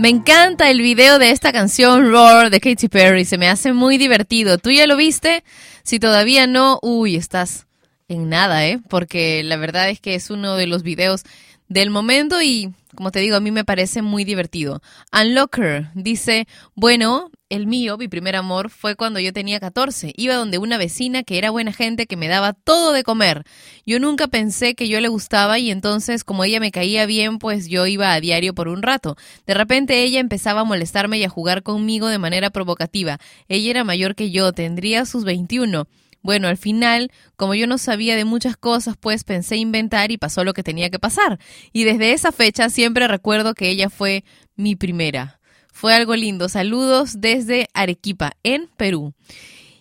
[0.06, 3.98] Me encanta el video de esta canción Roar de Katy Perry, se me hace muy
[3.98, 4.60] divertido.
[4.60, 5.44] ¿Tú ya lo viste?
[5.82, 7.66] Si todavía no, uy, estás
[8.08, 8.80] en nada, ¿eh?
[8.88, 11.24] Porque la verdad es que es uno de los videos
[11.70, 14.80] del momento y, como te digo, a mí me parece muy divertido.
[15.12, 20.14] Unlocker dice, bueno, el mío, mi primer amor, fue cuando yo tenía 14.
[20.18, 23.44] Iba donde una vecina que era buena gente que me daba todo de comer.
[23.86, 27.68] Yo nunca pensé que yo le gustaba y entonces como ella me caía bien, pues
[27.68, 29.16] yo iba a diario por un rato.
[29.46, 33.20] De repente ella empezaba a molestarme y a jugar conmigo de manera provocativa.
[33.48, 35.88] Ella era mayor que yo, tendría sus 21.
[36.24, 40.44] Bueno, al final, como yo no sabía de muchas cosas, pues pensé inventar y pasó
[40.44, 41.38] lo que tenía que pasar.
[41.72, 44.24] Y desde esa fecha siempre recuerdo que ella fue
[44.56, 45.40] mi primera.
[45.76, 46.48] Fue algo lindo.
[46.48, 49.14] Saludos desde Arequipa, en Perú.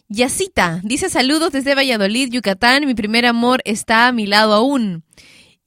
[0.09, 2.85] Yacita dice saludos desde Valladolid, Yucatán.
[2.85, 5.05] Mi primer amor está a mi lado aún.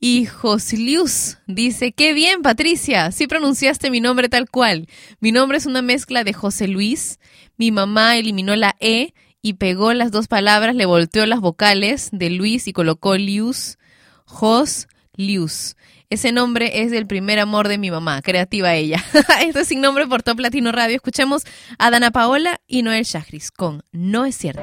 [0.02, 4.88] Y Joslius dice, qué bien Patricia, sí pronunciaste mi nombre tal cual.
[5.22, 7.22] Mi nombre es una mezcla de José Luis.
[7.56, 12.32] Mi mamá eliminó la E y pegó las dos palabras, le volteó las vocales de
[12.32, 13.78] Luis y colocó Lius,
[14.26, 15.78] Jos, Lius.
[16.10, 19.04] Ese nombre es del primer amor de mi mamá, creativa ella.
[19.46, 20.96] Esto es sin nombre por Top Latino Radio.
[20.96, 21.44] Escuchemos
[21.78, 24.62] a Dana Paola y Noel Shahris con No es cierto.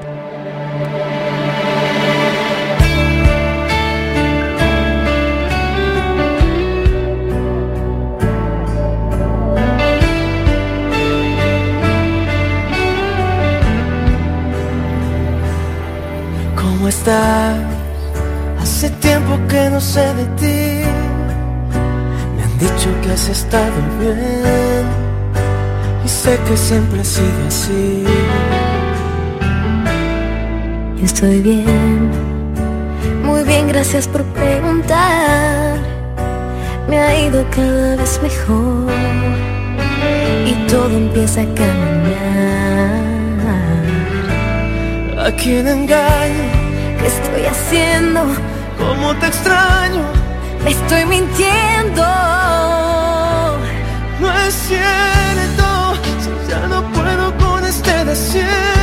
[16.56, 17.60] ¿Cómo estás?
[18.60, 20.93] Hace tiempo que no sé de ti.
[22.64, 24.86] Dicho que has estado bien.
[26.02, 28.04] Y sé que siempre ha sido así.
[30.96, 32.10] Yo estoy bien,
[33.22, 35.76] muy bien, gracias por preguntar.
[36.88, 38.90] Me ha ido cada vez mejor
[40.46, 42.94] y todo empieza a caminar.
[45.18, 46.44] ¿A quién engaño?
[46.98, 48.20] ¿Qué estoy haciendo?
[48.78, 50.23] ¿Cómo te extraño?
[50.66, 52.02] Estoy mintiendo.
[54.20, 55.94] No es cierto,
[56.48, 58.73] ya no puedo con este desierto,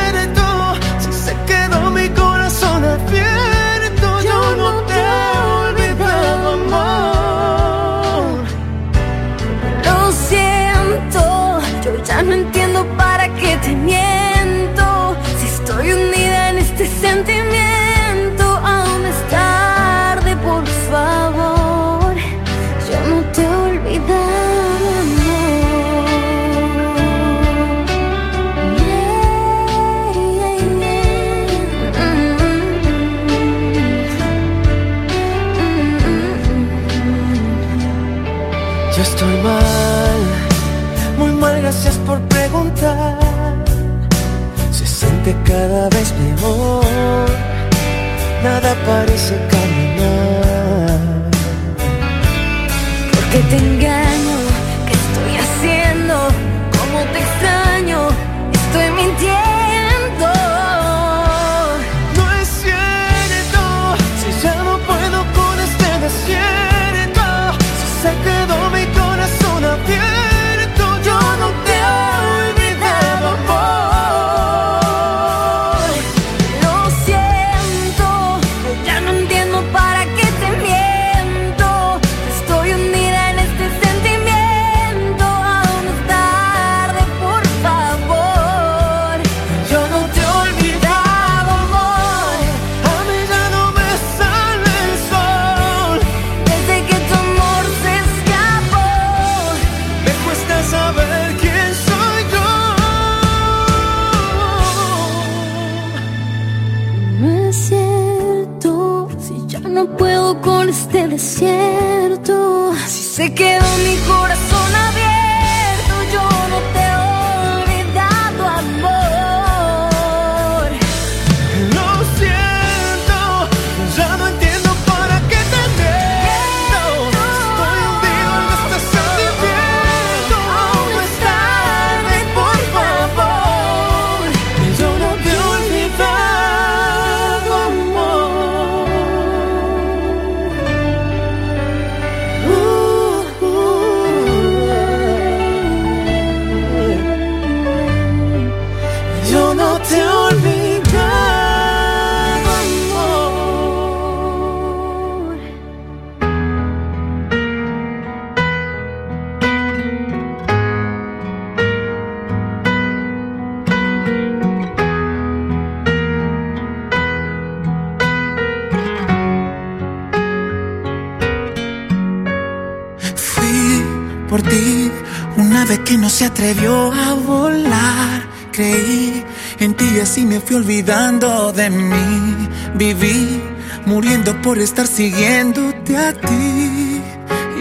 [184.44, 187.02] por estar siguiéndote a ti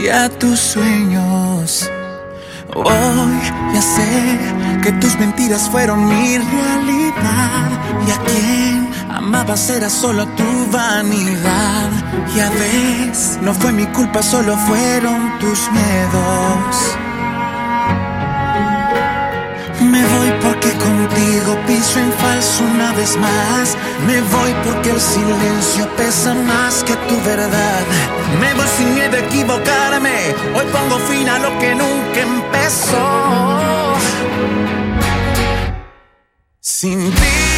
[0.02, 1.90] y a tus sueños.
[2.74, 3.38] Hoy
[3.74, 4.38] ya sé
[4.82, 7.70] que tus mentiras fueron mi realidad
[8.06, 11.90] y a quien amabas era solo tu vanidad.
[12.34, 16.96] Y a veces no fue mi culpa, solo fueron tus miedos.
[19.80, 23.76] Me voy porque contigo piso en falso una vez más.
[24.06, 27.82] Me voy porque el silencio pesa más que tu verdad.
[28.40, 30.34] Me voy sin miedo a equivocarme.
[30.54, 33.96] Hoy pongo fin a lo que nunca empezó.
[36.60, 37.49] Sin ti,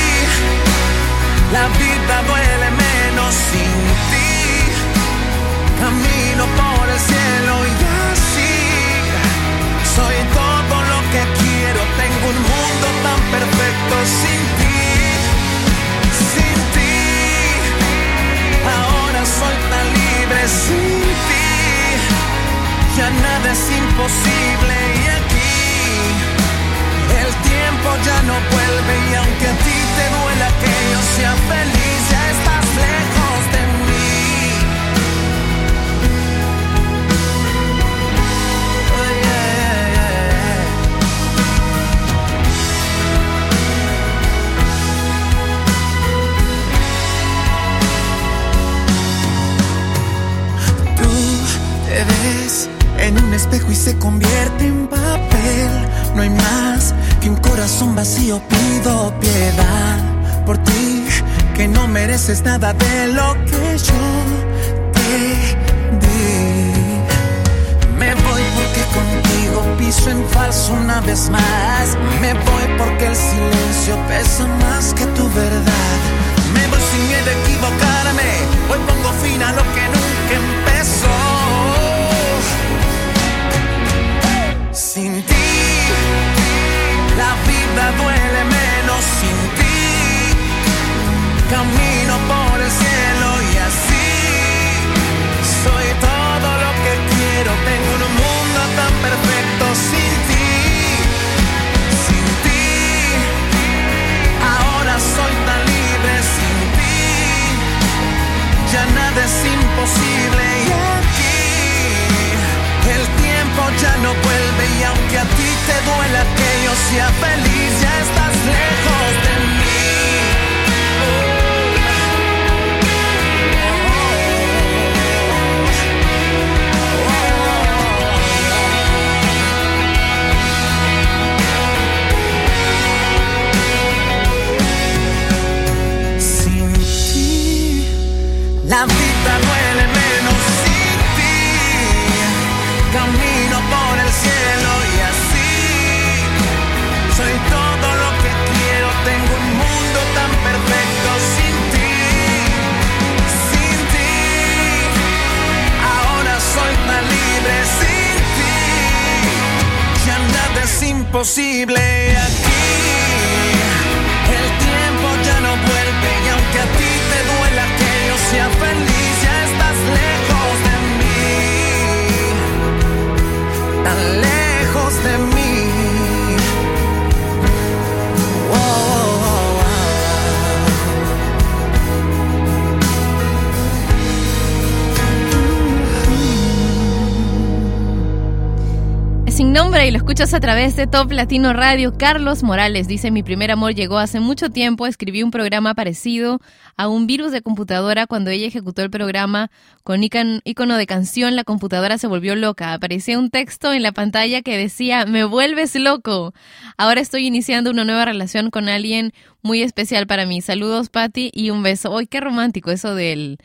[190.13, 191.97] escuchas a través de Top Latino Radio.
[191.97, 196.39] Carlos Morales dice, mi primer amor llegó hace mucho tiempo, escribí un programa parecido
[196.77, 198.07] a un virus de computadora.
[198.07, 199.51] Cuando ella ejecutó el programa
[199.85, 202.75] con icono de canción, la computadora se volvió loca.
[202.75, 206.35] Aparecía un texto en la pantalla que decía, me vuelves loco.
[206.77, 210.43] Ahora estoy iniciando una nueva relación con alguien muy especial para mí.
[210.43, 211.97] Saludos, Patti, y un beso.
[211.97, 213.39] ¡Ay, qué romántico eso del,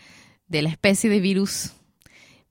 [0.50, 1.77] de la especie de virus!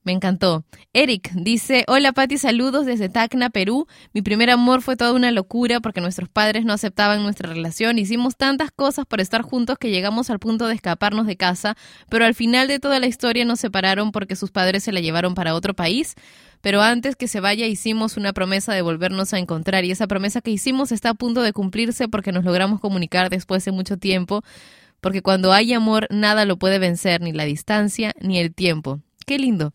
[0.07, 0.63] Me encantó.
[0.93, 3.87] Eric dice, hola Patti, saludos desde Tacna, Perú.
[4.13, 7.99] Mi primer amor fue toda una locura porque nuestros padres no aceptaban nuestra relación.
[7.99, 11.75] Hicimos tantas cosas por estar juntos que llegamos al punto de escaparnos de casa,
[12.07, 15.35] pero al final de toda la historia nos separaron porque sus padres se la llevaron
[15.35, 16.15] para otro país.
[16.61, 20.39] Pero antes que se vaya hicimos una promesa de volvernos a encontrar y esa promesa
[20.39, 24.41] que hicimos está a punto de cumplirse porque nos logramos comunicar después de mucho tiempo,
[25.01, 29.01] porque cuando hay amor nada lo puede vencer, ni la distancia ni el tiempo.
[29.25, 29.73] Qué lindo.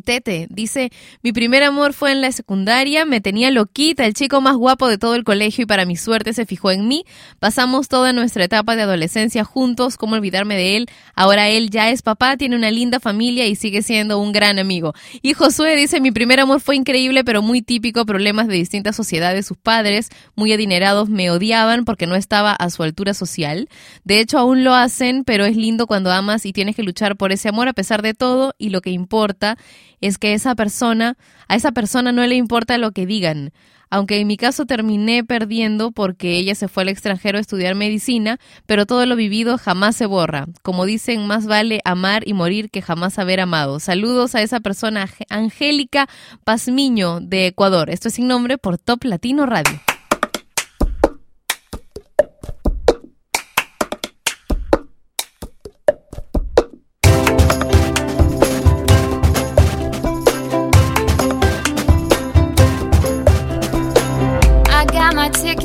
[0.00, 0.90] Tete dice,
[1.22, 4.98] mi primer amor fue en la secundaria, me tenía loquita, el chico más guapo de
[4.98, 7.04] todo el colegio y para mi suerte se fijó en mí.
[7.38, 10.86] Pasamos toda nuestra etapa de adolescencia juntos, cómo olvidarme de él.
[11.14, 14.94] Ahora él ya es papá, tiene una linda familia y sigue siendo un gran amigo.
[15.22, 19.46] Y Josué dice, mi primer amor fue increíble pero muy típico, problemas de distintas sociedades,
[19.46, 23.68] sus padres, muy adinerados, me odiaban porque no estaba a su altura social.
[24.04, 27.32] De hecho aún lo hacen, pero es lindo cuando amas y tienes que luchar por
[27.32, 29.56] ese amor a pesar de todo y lo que importa
[30.00, 31.16] es que esa persona,
[31.48, 33.52] a esa persona no le importa lo que digan.
[33.88, 38.38] Aunque en mi caso terminé perdiendo porque ella se fue al extranjero a estudiar medicina,
[38.66, 40.46] pero todo lo vivido jamás se borra.
[40.62, 43.78] Como dicen, más vale amar y morir que jamás haber amado.
[43.78, 46.08] Saludos a esa persona, Angélica
[46.44, 47.90] Pazmiño de Ecuador.
[47.90, 49.80] Esto es sin nombre por Top Latino Radio.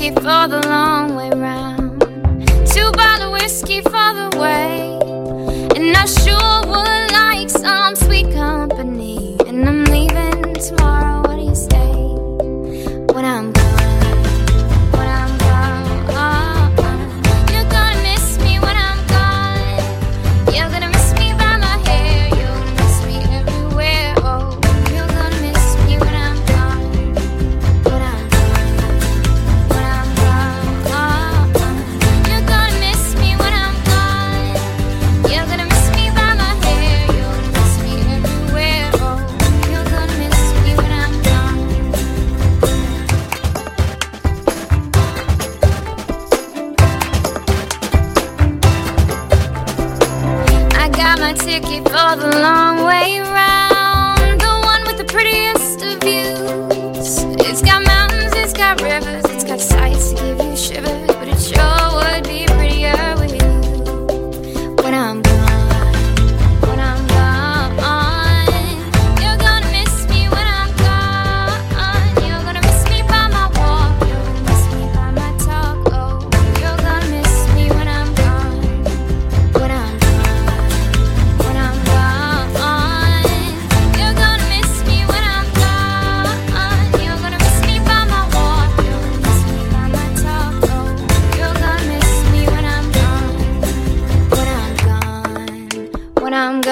[0.02, 2.00] Ticket for the long way round.
[2.66, 4.98] Two bottle whiskey for the way.
[5.76, 9.36] And I sure would like some sweet company.
[9.46, 11.22] And I'm leaving tomorrow.
[11.22, 11.92] What do you say?
[13.14, 13.52] When I'm
[51.92, 53.51] for the long way round,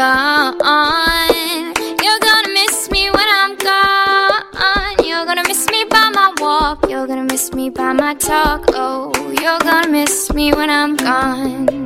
[0.01, 5.05] gone, you're gonna miss me when I'm gone.
[5.05, 8.64] You're gonna miss me by my walk, you're gonna miss me by my talk.
[8.68, 9.12] Oh,
[9.43, 11.80] you're gonna miss me when I'm gone.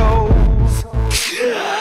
[0.00, 1.79] yeah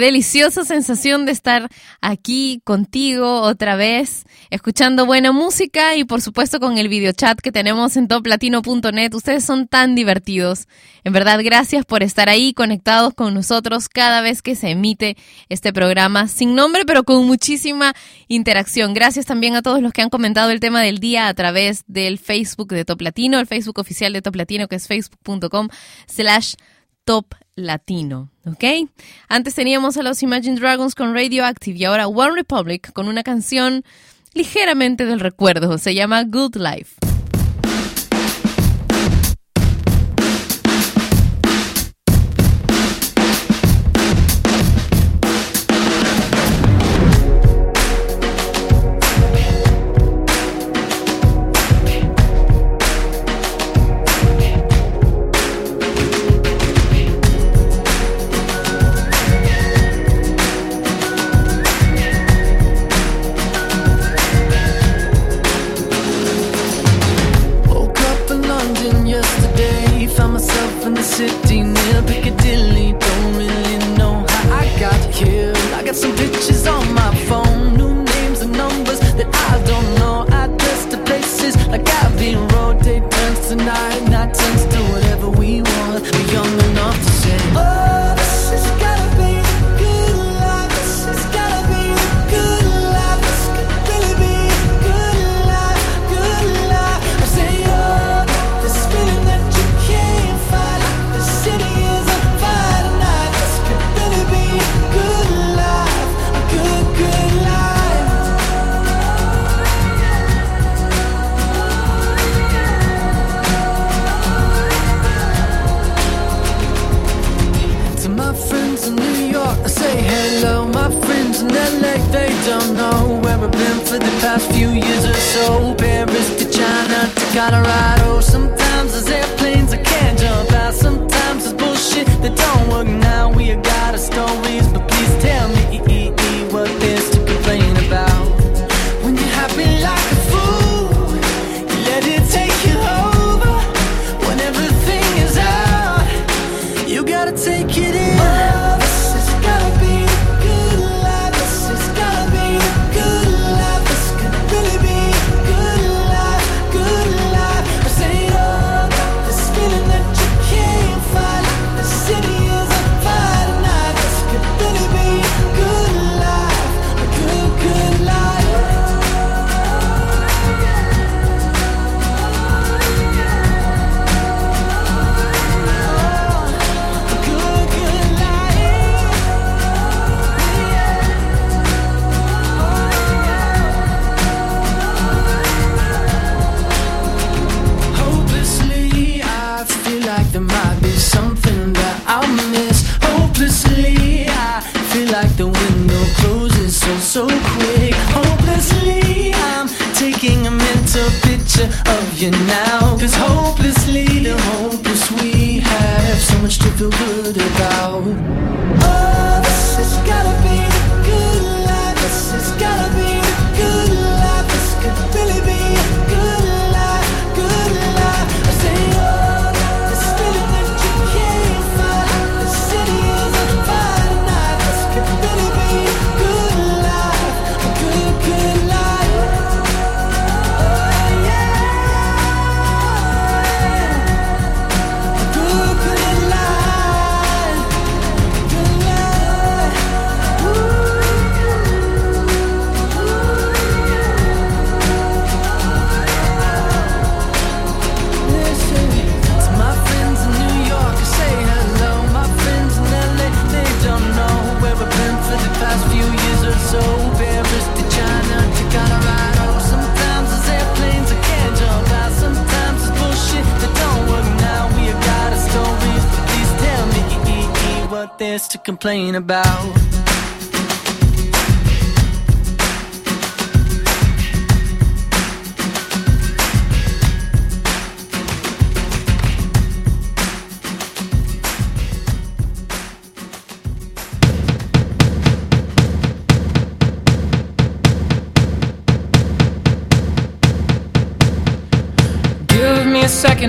[0.00, 1.68] Deliciosa sensación de estar
[2.00, 7.96] aquí contigo otra vez, escuchando buena música y por supuesto con el videochat que tenemos
[7.96, 9.14] en toplatino.net.
[9.14, 10.68] Ustedes son tan divertidos.
[11.04, 15.16] En verdad, gracias por estar ahí conectados con nosotros cada vez que se emite
[15.48, 17.94] este programa sin nombre, pero con muchísima
[18.28, 18.94] interacción.
[18.94, 22.18] Gracias también a todos los que han comentado el tema del día a través del
[22.18, 25.68] Facebook de Top Latino el Facebook oficial de Top Latino que es facebook.com
[26.06, 26.54] slash
[27.04, 28.88] Top latino, ¿ok?
[29.28, 33.84] Antes teníamos a los Imagine Dragons con Radioactive y ahora One Republic con una canción
[34.34, 37.09] ligeramente del recuerdo, se llama Good Life.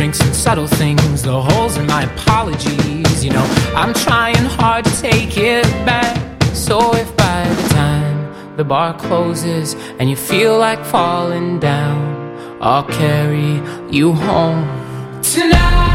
[0.00, 3.44] drinks and subtle things, the holes in my apologies, you know,
[3.76, 6.42] I'm trying hard to take it back.
[6.54, 12.00] So if by the time the bar closes and you feel like falling down,
[12.62, 13.60] I'll carry
[13.94, 14.64] you home
[15.20, 15.89] tonight.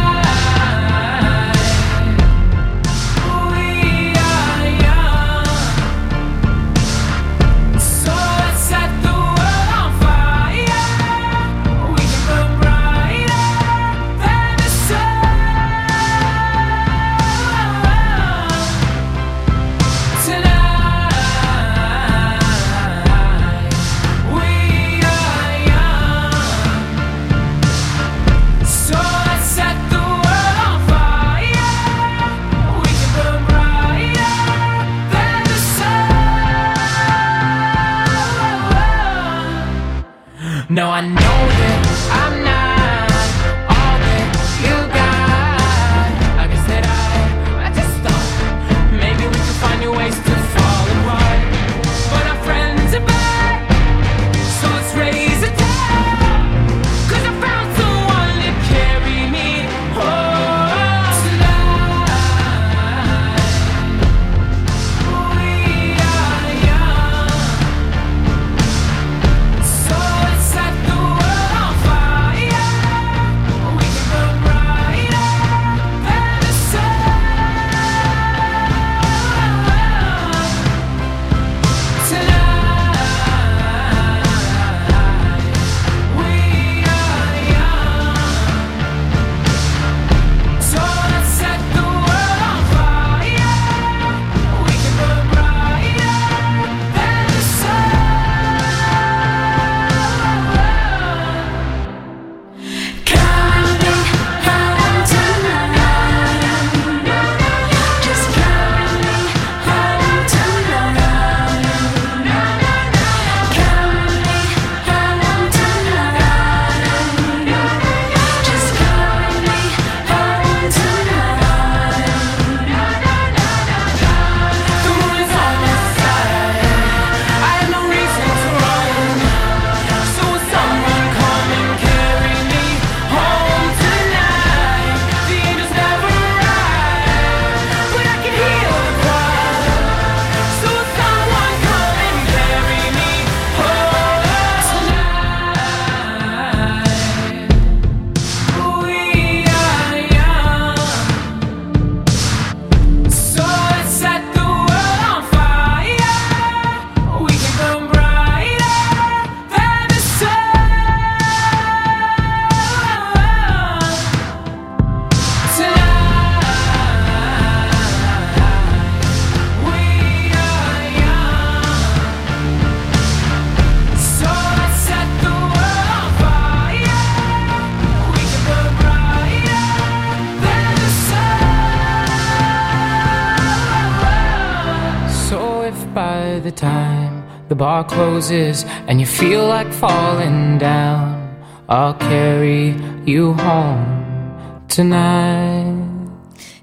[188.15, 191.35] And you feel like falling down,
[191.67, 192.73] I'll carry
[193.05, 195.75] you home tonight.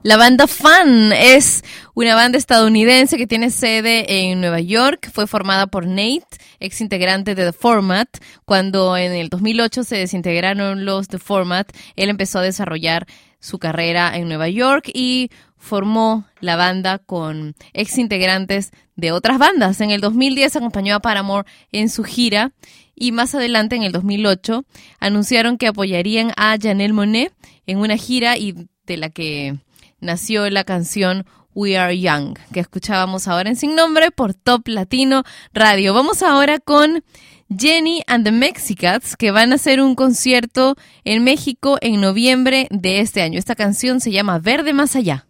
[0.02, 1.62] La banda Fan es
[1.94, 5.10] una banda estadounidense que tiene sede en Nueva York.
[5.12, 6.24] Fue formada por Nate,
[6.58, 8.08] ex integrante de The Format.
[8.46, 13.06] Cuando en el 2008 se desintegraron los The Format, él empezó a desarrollar
[13.42, 19.80] su carrera en Nueva York y formó la banda con ex integrantes de otras bandas.
[19.80, 22.52] En el 2010 acompañó a Paramore en su gira
[22.94, 24.64] y más adelante, en el 2008,
[25.00, 27.34] anunciaron que apoyarían a Janelle Monet
[27.66, 29.58] en una gira y de la que
[30.00, 35.24] nació la canción We Are Young, que escuchábamos ahora en Sin Nombre por Top Latino
[35.52, 35.94] Radio.
[35.94, 37.02] Vamos ahora con
[37.58, 43.00] Jenny and the Mexicats, que van a hacer un concierto en México en noviembre de
[43.00, 43.38] este año.
[43.38, 45.26] Esta canción se llama Verde Más Allá.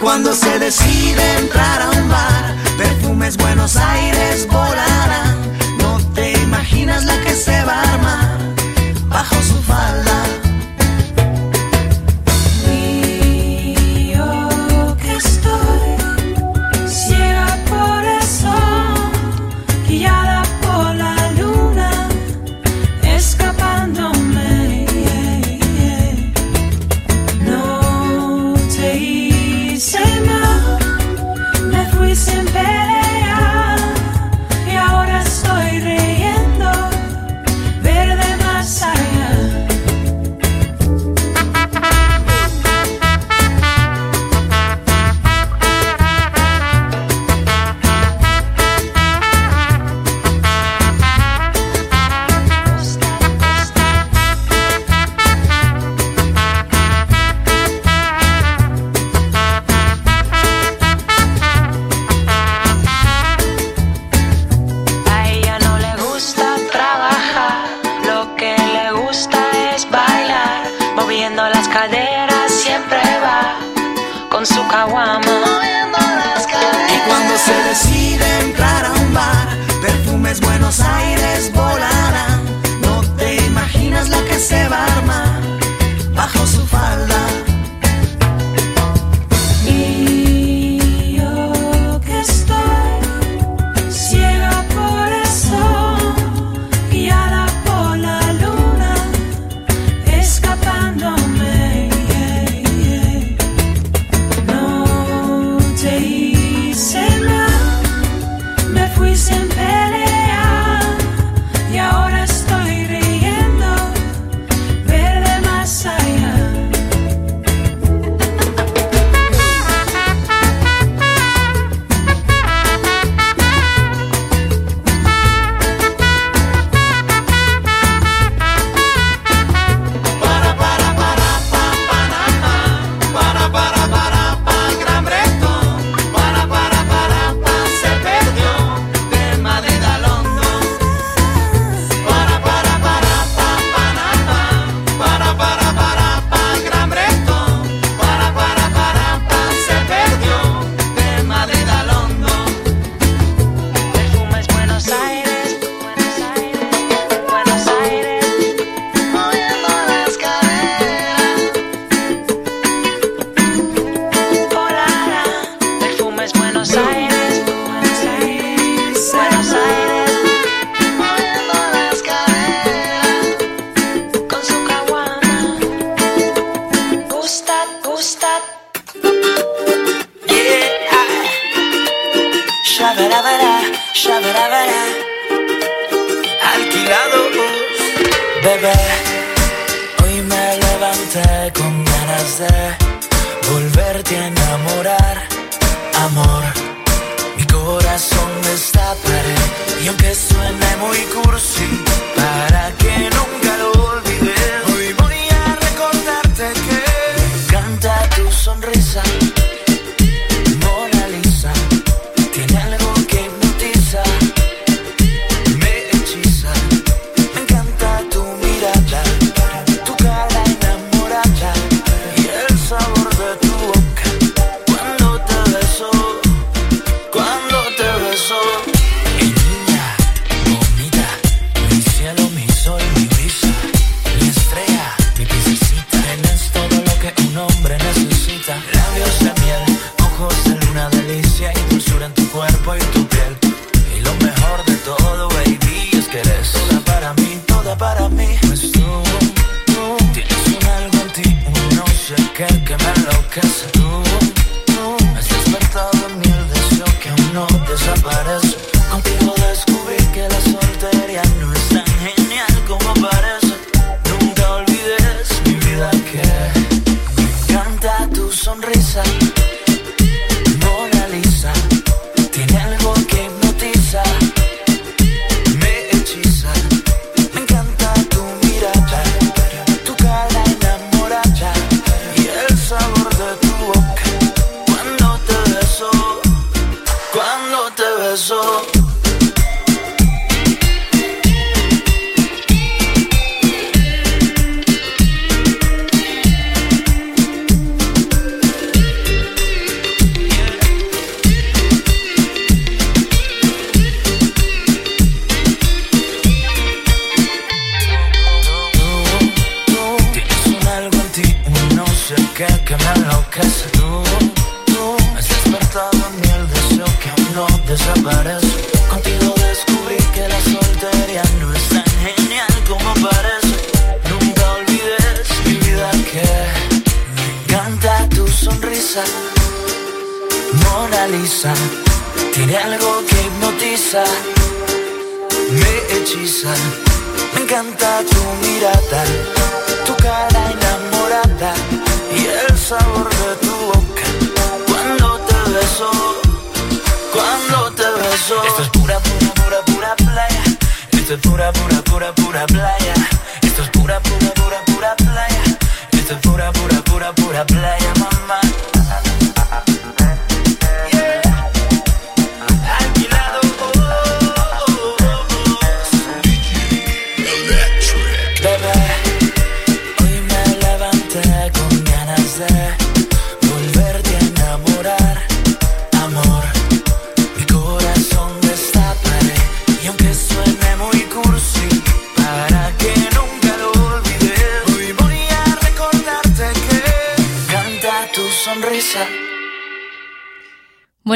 [0.00, 4.87] cuando se decide entrar a un bar, perfumes Buenos Aires volar.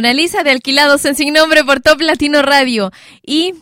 [0.02, 2.90] Mona Lisa de Alquilados en Sin Nombre por Top Latino Radio.
[3.24, 3.54] Y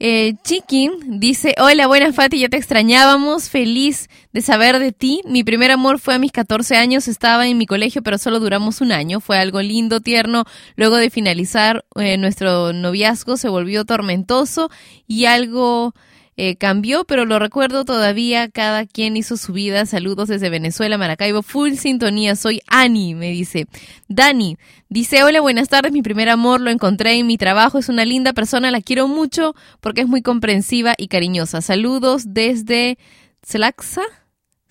[0.00, 5.20] eh, Chiquin dice, hola, buenas Fati, ya te extrañábamos, feliz de saber de ti.
[5.24, 8.80] Mi primer amor fue a mis 14 años, estaba en mi colegio, pero solo duramos
[8.80, 9.20] un año.
[9.20, 10.46] Fue algo lindo, tierno.
[10.74, 14.70] Luego de finalizar eh, nuestro noviazgo se volvió tormentoso
[15.06, 15.94] y algo...
[16.36, 18.48] eh, cambió, pero lo recuerdo todavía.
[18.48, 19.86] Cada quien hizo su vida.
[19.86, 21.42] Saludos desde Venezuela, Maracaibo.
[21.42, 22.34] Full sintonía.
[22.34, 23.66] Soy Ani, me dice.
[24.08, 24.56] Dani
[24.88, 25.92] dice: Hola, buenas tardes.
[25.92, 27.78] Mi primer amor lo encontré en mi trabajo.
[27.78, 28.70] Es una linda persona.
[28.70, 31.60] La quiero mucho porque es muy comprensiva y cariñosa.
[31.60, 32.98] Saludos desde
[33.46, 34.02] Tlaxa,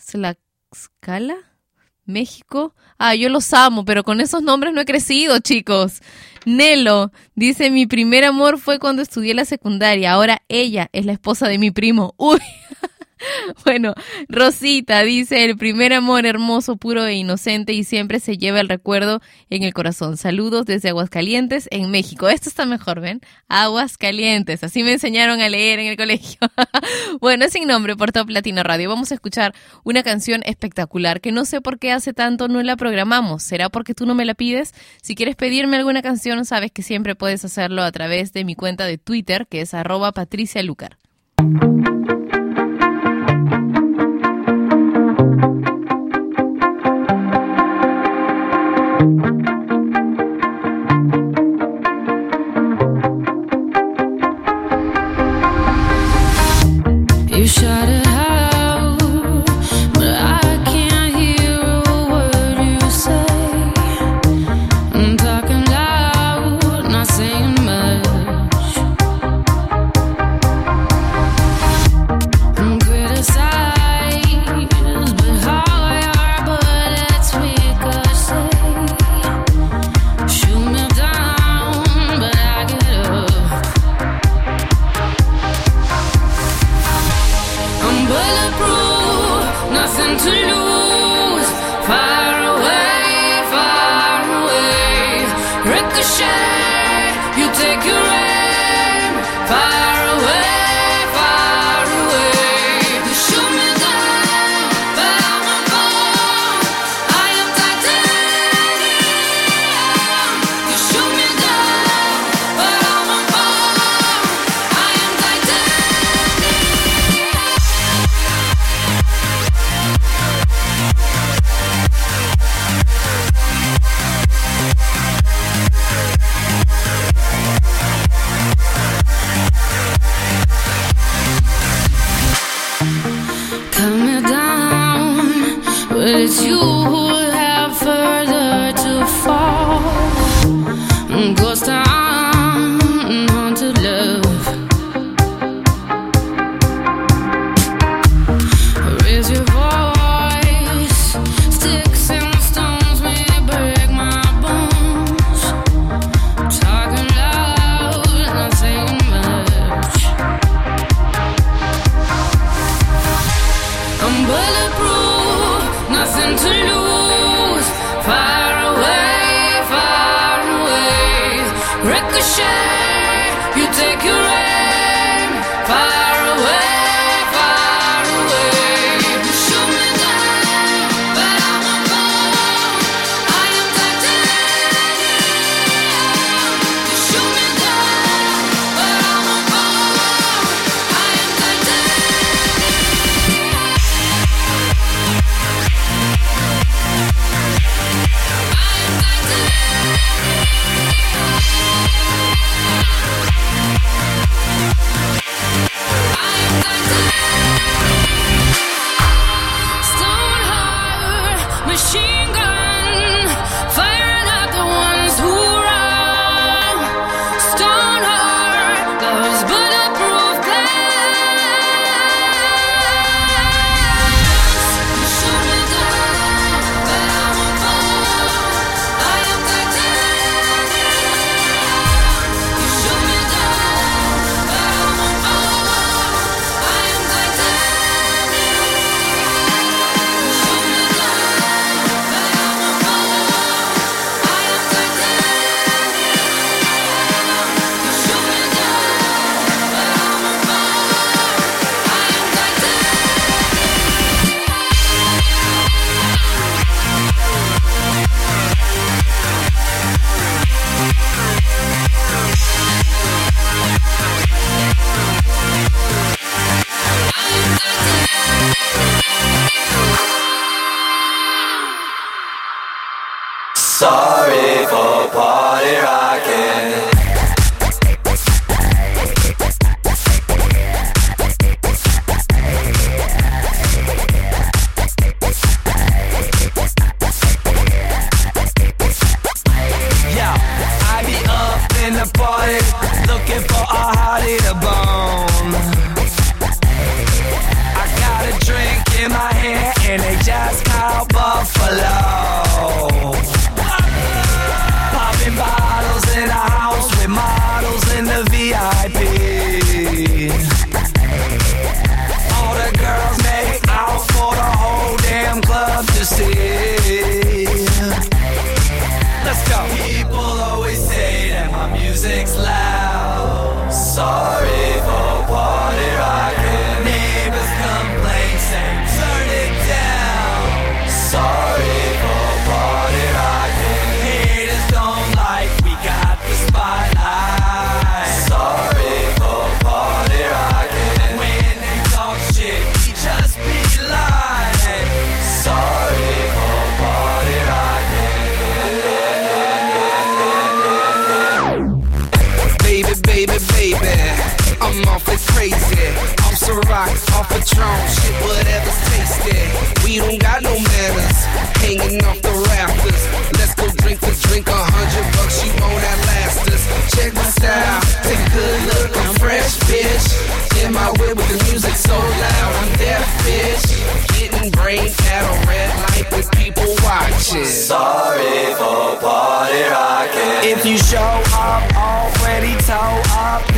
[0.05, 1.37] Tlaxcala,
[2.05, 2.75] México.
[2.97, 6.01] Ah, yo los amo, pero con esos nombres no he crecido, chicos.
[6.45, 11.47] Nelo dice, mi primer amor fue cuando estudié la secundaria, ahora ella es la esposa
[11.47, 12.13] de mi primo.
[12.17, 12.39] Uy.
[13.65, 13.93] Bueno,
[14.27, 19.21] Rosita dice, el primer amor hermoso, puro e inocente y siempre se lleva el recuerdo
[19.49, 20.17] en el corazón.
[20.17, 22.29] Saludos desde Aguascalientes, en México.
[22.29, 23.21] Esto está mejor, ¿ven?
[23.47, 24.63] Aguascalientes.
[24.63, 26.39] Así me enseñaron a leer en el colegio.
[27.21, 28.89] bueno, sin nombre por Top Latino Radio.
[28.89, 32.75] Vamos a escuchar una canción espectacular que no sé por qué hace tanto no la
[32.75, 33.43] programamos.
[33.43, 34.73] ¿Será porque tú no me la pides?
[35.01, 38.85] Si quieres pedirme alguna canción, sabes que siempre puedes hacerlo a través de mi cuenta
[38.85, 40.97] de Twitter, que es arroba patricialucar.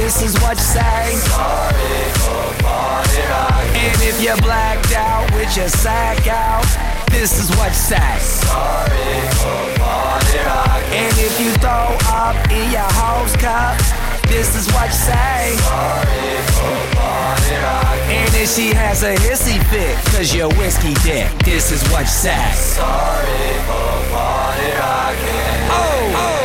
[0.05, 1.17] This is what you say.
[1.33, 3.25] Sorry for party.
[3.73, 6.69] And if you're blacked out with your sack out,
[7.09, 8.17] this is what you say.
[8.21, 10.37] Sorry for party.
[10.93, 13.81] And if you throw up in your hose cup,
[14.29, 15.57] this is what you say.
[15.73, 17.55] Sorry for party.
[18.13, 22.29] And if she has a hissy fit, cause you're whiskey dick, this is what you
[22.29, 22.51] say.
[22.53, 24.69] Sorry for party
[25.73, 26.44] oh, oh,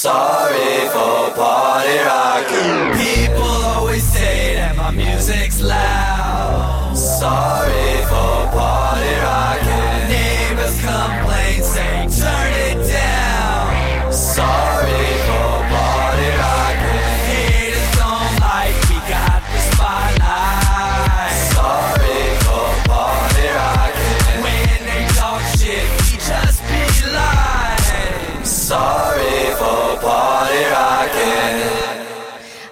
[0.00, 2.96] Sorry for party rocking.
[3.04, 6.96] People always say that my music's loud.
[6.96, 10.08] Sorry for party rocking.
[10.08, 14.10] Neighbors complain, say turn it down.
[14.10, 17.04] Sorry for party rocking.
[17.28, 21.36] Haters don't like we got the spotlight.
[21.52, 24.48] Sorry for party rocking.
[24.48, 28.44] When they talk shit, we just be lying.
[28.46, 29.09] Sorry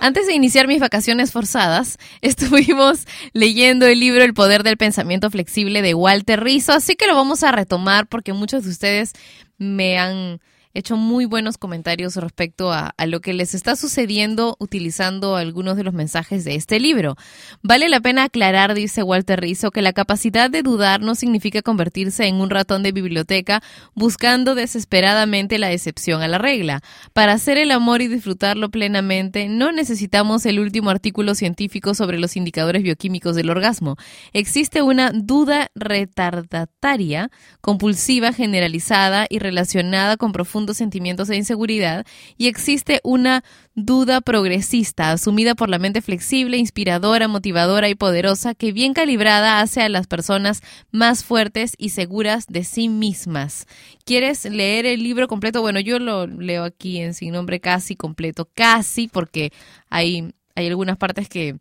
[0.01, 5.83] Antes de iniciar mis vacaciones forzadas, estuvimos leyendo el libro El poder del pensamiento flexible
[5.83, 9.13] de Walter Rizzo, así que lo vamos a retomar porque muchos de ustedes
[9.59, 10.41] me han
[10.75, 15.95] hecho muy buenos comentarios respecto a, lo que les está sucediendo utilizando algunos de los
[15.95, 17.17] mensajes de este libro.
[17.63, 22.27] Vale la pena aclarar, dice Walter Rizzo, que la capacidad de dudar no significa convertirse
[22.27, 23.63] en un ratón de biblioteca
[23.95, 26.83] buscando desesperadamente la excepción a la regla.
[27.13, 32.37] Para hacer el amor y disfrutarlo plenamente, no necesitamos el último artículo científico sobre los
[32.37, 33.97] indicadores bioquímicos del orgasmo.
[34.33, 37.31] Existe una duda retardataria,
[37.61, 40.33] compulsiva, generalizada y relacionada con
[40.67, 42.07] sentimientos de inseguridad
[42.37, 43.45] y existe una
[43.75, 49.83] duda progresista, asumida por la mente flexible, inspiradora, motivadora y poderosa, que bien calibrada hace
[49.83, 53.67] a las personas más fuertes y seguras de sí mismas.
[54.05, 55.61] ¿Quieres leer el libro completo?
[55.61, 59.53] Bueno, yo lo leo aquí en sin nombre casi completo, casi, porque
[59.91, 61.57] hay, hay algunas partes que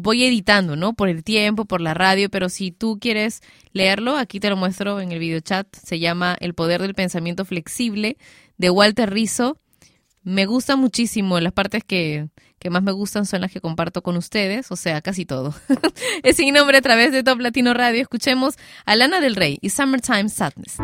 [0.00, 0.94] voy editando, ¿no?
[0.94, 3.42] Por el tiempo, por la radio, pero si tú quieres
[3.72, 5.66] leerlo, aquí te lo muestro en el video chat.
[5.74, 8.16] Se llama El poder del pensamiento flexible
[8.56, 9.58] de Walter Rizzo.
[10.22, 14.16] Me gusta muchísimo, las partes que, que más me gustan son las que comparto con
[14.16, 15.54] ustedes, o sea, casi todo.
[16.22, 18.02] es sin nombre a través de Top Latino Radio.
[18.02, 20.76] Escuchemos a Lana del Rey y Summertime Sadness.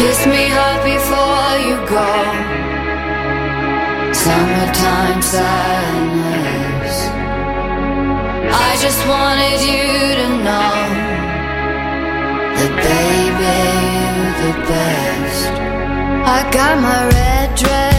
[0.00, 2.10] Kiss me hard before you go.
[4.22, 6.96] Summertime sadness.
[8.66, 9.88] I just wanted you
[10.20, 10.76] to know
[12.56, 13.56] that, baby,
[14.16, 15.44] you're the best.
[16.36, 17.89] I got my red dress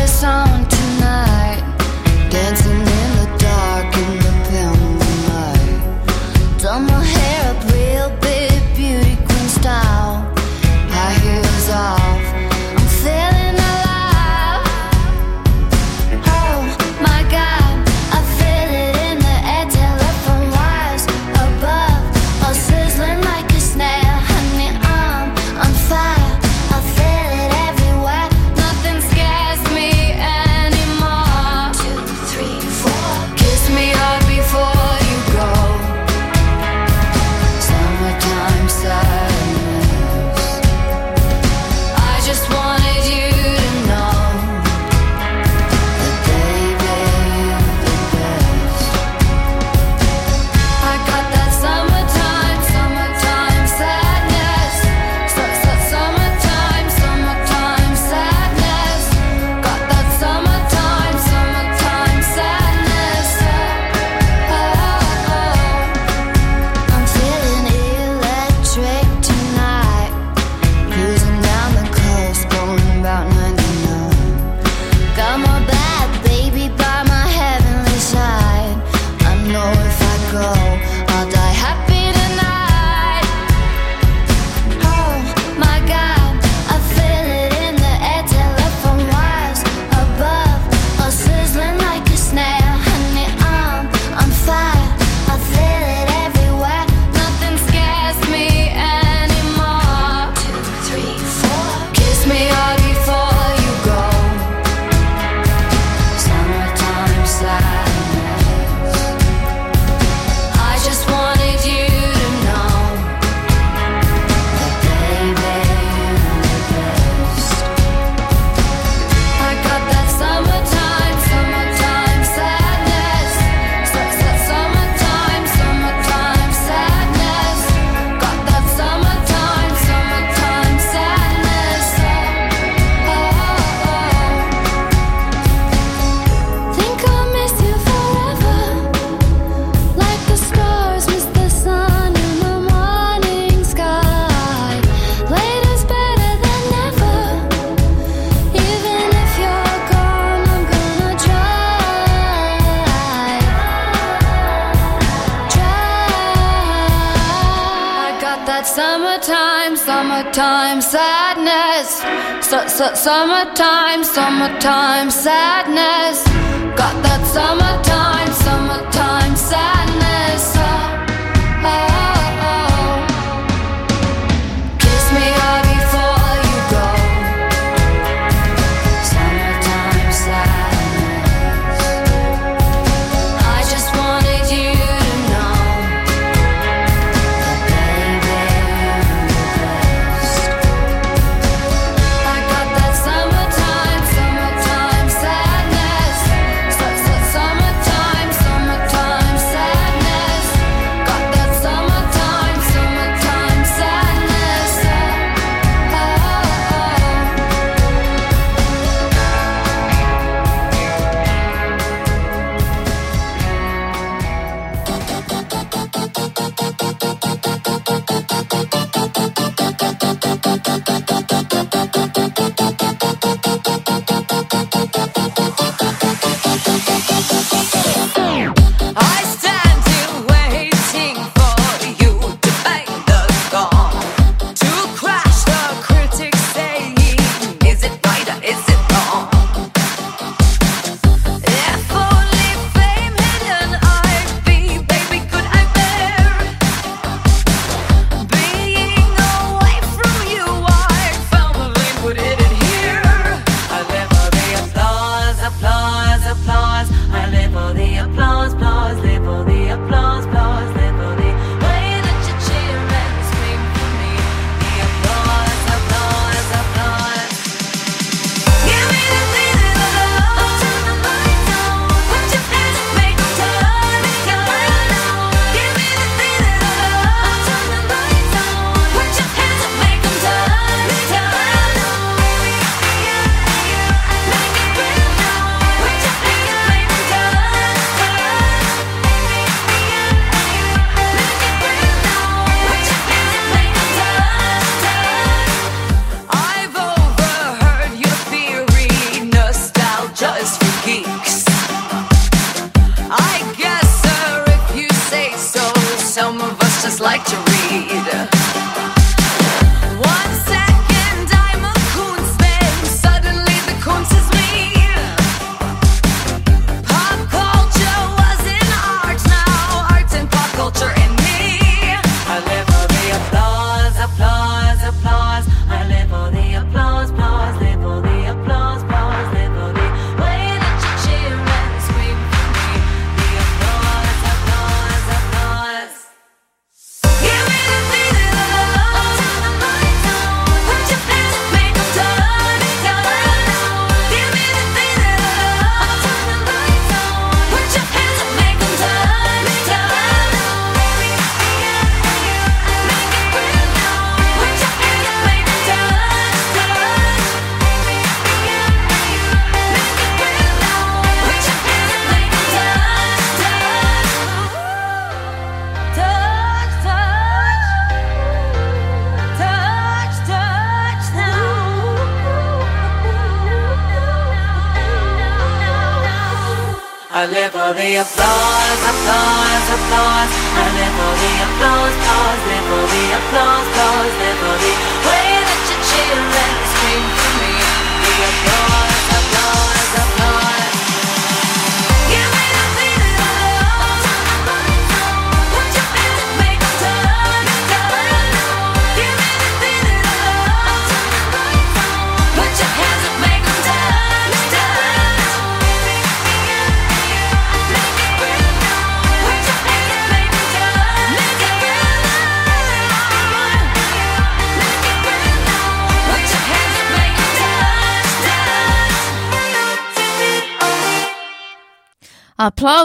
[163.04, 165.41] summertime, summertime sadness.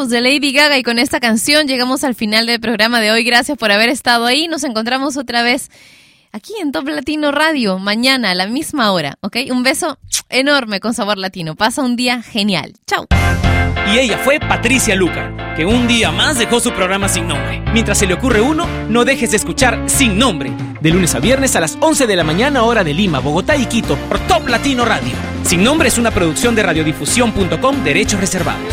[0.09, 3.25] De Lady Gaga y con esta canción llegamos al final del programa de hoy.
[3.25, 4.47] Gracias por haber estado ahí.
[4.47, 5.71] Nos encontramos otra vez
[6.33, 9.37] aquí en Top Latino Radio mañana a la misma hora, ¿ok?
[9.51, 11.57] Un beso enorme con sabor latino.
[11.57, 12.75] Pasa un día genial.
[12.87, 13.07] Chao.
[13.93, 17.63] Y ella fue Patricia Lucar, que un día más dejó su programa sin nombre.
[17.73, 21.57] Mientras se le ocurre uno, no dejes de escuchar Sin Nombre, de lunes a viernes
[21.57, 24.85] a las 11 de la mañana hora de Lima, Bogotá y Quito, por Top Latino
[24.85, 25.15] Radio.
[25.43, 28.73] Sin Nombre es una producción de radiodifusión.com, derechos reservados.